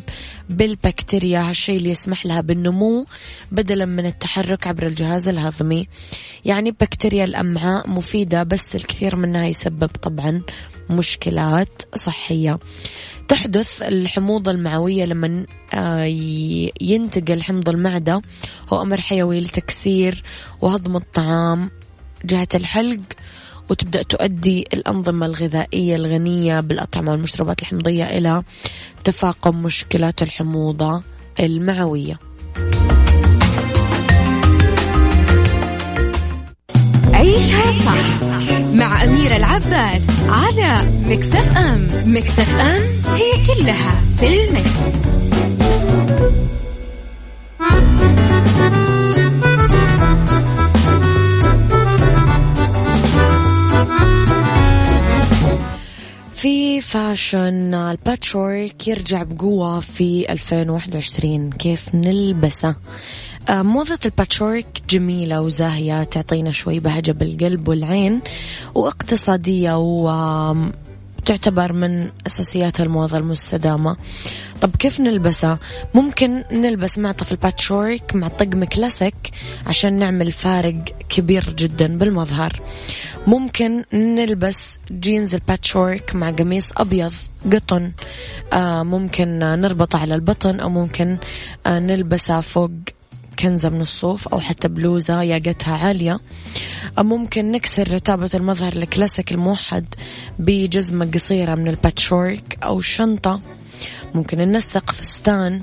بالبكتيريا. 0.50 1.50
هالشيء 1.50 1.76
اللي 1.76 1.90
يسمح 1.90 2.26
لها 2.26 2.40
بالنمو 2.40 3.06
بدلا 3.52 3.84
من 3.84 4.06
التحرك 4.06 4.66
عبر 4.66 4.86
الجهاز 4.86 5.28
الهضمي. 5.28 5.88
يعني 6.44 6.70
بكتيريا 6.70 7.24
الأمعاء 7.24 7.88
مفيدة 7.90 8.42
بس 8.42 8.76
الكثير 8.76 9.16
منها 9.16 9.46
يسبب 9.46 9.90
طبعا 10.02 10.42
مشكلات 10.90 11.82
صحية. 11.94 12.58
تحدث 13.28 13.82
الحموضة 13.82 14.50
المعوية 14.50 15.04
لما 15.04 15.46
آه، 15.74 16.04
ينتقل 16.80 17.42
حمض 17.42 17.68
المعدة. 17.68 18.22
هو 18.72 18.82
أمر 18.82 19.00
حيوي 19.00 19.40
لتكسير 19.40 20.22
وهضم 20.60 20.96
الطعام 20.96 21.70
جهة 22.24 22.48
الحلق 22.54 23.00
وتبدأ 23.70 24.02
تؤدي 24.02 24.64
الأنظمة 24.72 25.26
الغذائية 25.26 25.96
الغنية 25.96 26.60
بالأطعمة 26.60 27.12
والمشروبات 27.12 27.62
الحمضية 27.62 28.04
إلى 28.04 28.42
تفاقم 29.04 29.62
مشكلات 29.62 30.22
الحموضة 30.22 31.02
المعوية. 31.40 32.18
عيشها 37.12 37.72
صح. 37.72 38.41
مع 38.72 39.04
أميرة 39.04 39.36
العباس 39.36 40.02
على 40.28 40.74
Mix 41.04 41.30
FM. 41.30 41.56
Mix 41.56 41.88
FM 42.06 42.24
it's 42.24 42.60
all 42.60 44.00
in 44.18 44.44
the 44.44 44.69
mix. 44.69 45.02
في 56.34 56.80
fashion 56.80 57.74
ال 57.74 57.85
patchwork 57.85 58.88
يرجع 58.88 59.22
بقوة 59.22 59.80
في 59.80 60.32
2021 60.32 61.50
كيف 61.50 61.94
نلبسه؟ 61.94 62.76
موضة 63.50 63.98
ال 64.04 64.12
patchwork 64.12 64.82
جميلة 64.90 65.40
وزاهية 65.40 66.04
تعطينا 66.04 66.50
شوي 66.50 66.80
بهجة 66.80 67.12
بالقلب 67.12 67.68
والعين 67.68 68.20
واقتصادية 68.74 69.78
وتعتبر 69.78 71.72
من 71.72 72.08
أساسيات 72.26 72.80
الموضة 72.80 73.16
المستدامة. 73.16 73.96
طب 74.60 74.76
كيف 74.76 75.00
نلبسها؟ 75.00 75.58
ممكن 75.94 76.44
نلبس 76.52 76.98
معطف 76.98 77.32
ال 77.32 77.40
patchwork 77.40 78.14
مع 78.14 78.28
طقم 78.28 78.64
كلاسيك 78.64 79.14
عشان 79.66 79.92
نعمل 79.92 80.32
فارق 80.32 80.84
كبير 81.08 81.54
جدا 81.58 81.98
بالمظهر. 81.98 82.60
ممكن 83.26 83.84
نلبس 83.92 84.78
جينز 84.92 85.34
ال 85.34 85.42
patchwork 85.42 86.14
مع 86.14 86.30
قميص 86.30 86.72
أبيض 86.76 87.12
قطن. 87.52 87.92
آه 88.52 88.82
ممكن 88.82 89.38
نربطه 89.38 89.98
على 89.98 90.14
البطن 90.14 90.60
أو 90.60 90.68
ممكن 90.68 91.16
آه 91.66 91.78
نلبسه 91.78 92.40
فوق 92.40 92.70
كنزة 93.38 93.68
من 93.68 93.80
الصوف 93.80 94.28
أو 94.28 94.40
حتى 94.40 94.68
بلوزة 94.68 95.22
ياقتها 95.22 95.76
عالية. 95.76 96.20
ممكن 96.98 97.52
نكسر 97.52 97.94
رتابة 97.94 98.30
المظهر 98.34 98.72
الكلاسيك 98.72 99.32
الموحد 99.32 99.94
بجزمة 100.38 101.10
قصيرة 101.14 101.54
من 101.54 101.68
ال 101.68 101.77
patchwork 101.77 102.58
أو 102.62 102.80
شنطة. 102.80 103.40
ممكن 104.14 104.38
ننسق 104.38 104.90
فستان 104.90 105.60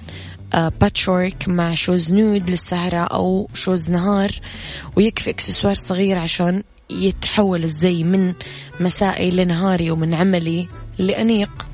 patchwork 0.81 1.47
مع 1.47 1.73
shoes 1.73 2.11
nude 2.11 2.49
للسهرة 2.49 2.97
أو 2.97 3.47
shoes 3.53 3.89
نهار 3.89 4.31
ويكفي 4.95 5.29
إكسسوار 5.29 5.73
صغير 5.73 6.17
عشان 6.17 6.63
يتحول 6.89 7.63
الزي 7.63 8.03
من 8.03 8.33
مسائي 8.79 9.31
لنهاري 9.31 9.91
ومن 9.91 10.13
عملي 10.13 10.67
لأنيق. 10.97 11.65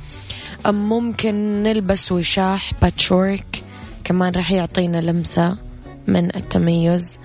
أم 0.66 0.90
ممكن 0.90 1.64
نلبس 1.64 2.12
وشاح 2.12 2.72
باتشورك 2.82 3.64
كمان 4.04 4.34
راح 4.34 4.52
يعطينا 4.52 4.98
لمسة. 4.98 5.65
من 6.08 6.36
التميز 6.36 7.20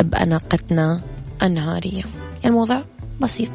بأناقتنا 0.00 1.00
النهارية. 1.42 2.02
الموضوع 2.44 2.82
بسيط. 3.20 3.50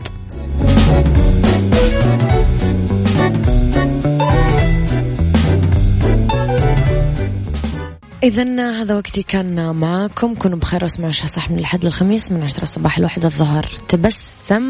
إذا 8.23 8.81
هذا 8.81 8.95
وقتي 8.95 9.23
كان 9.23 9.75
معاكم 9.75 10.35
كونوا 10.35 10.57
بخير 10.57 10.83
واسمعوا 10.83 11.11
صح 11.11 11.51
من 11.51 11.59
الأحد 11.59 11.85
للخميس 11.85 12.31
من 12.31 12.43
عشرة 12.43 12.63
الصباح 12.63 12.99
لواحد 12.99 13.25
الظهر. 13.25 13.65
تبسم 13.87 14.63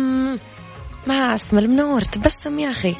مع 1.07 1.35
اسم 1.35 1.57
المنور. 1.57 2.01
تبسم 2.01 2.59
يا 2.59 2.69
أخي. 2.69 2.95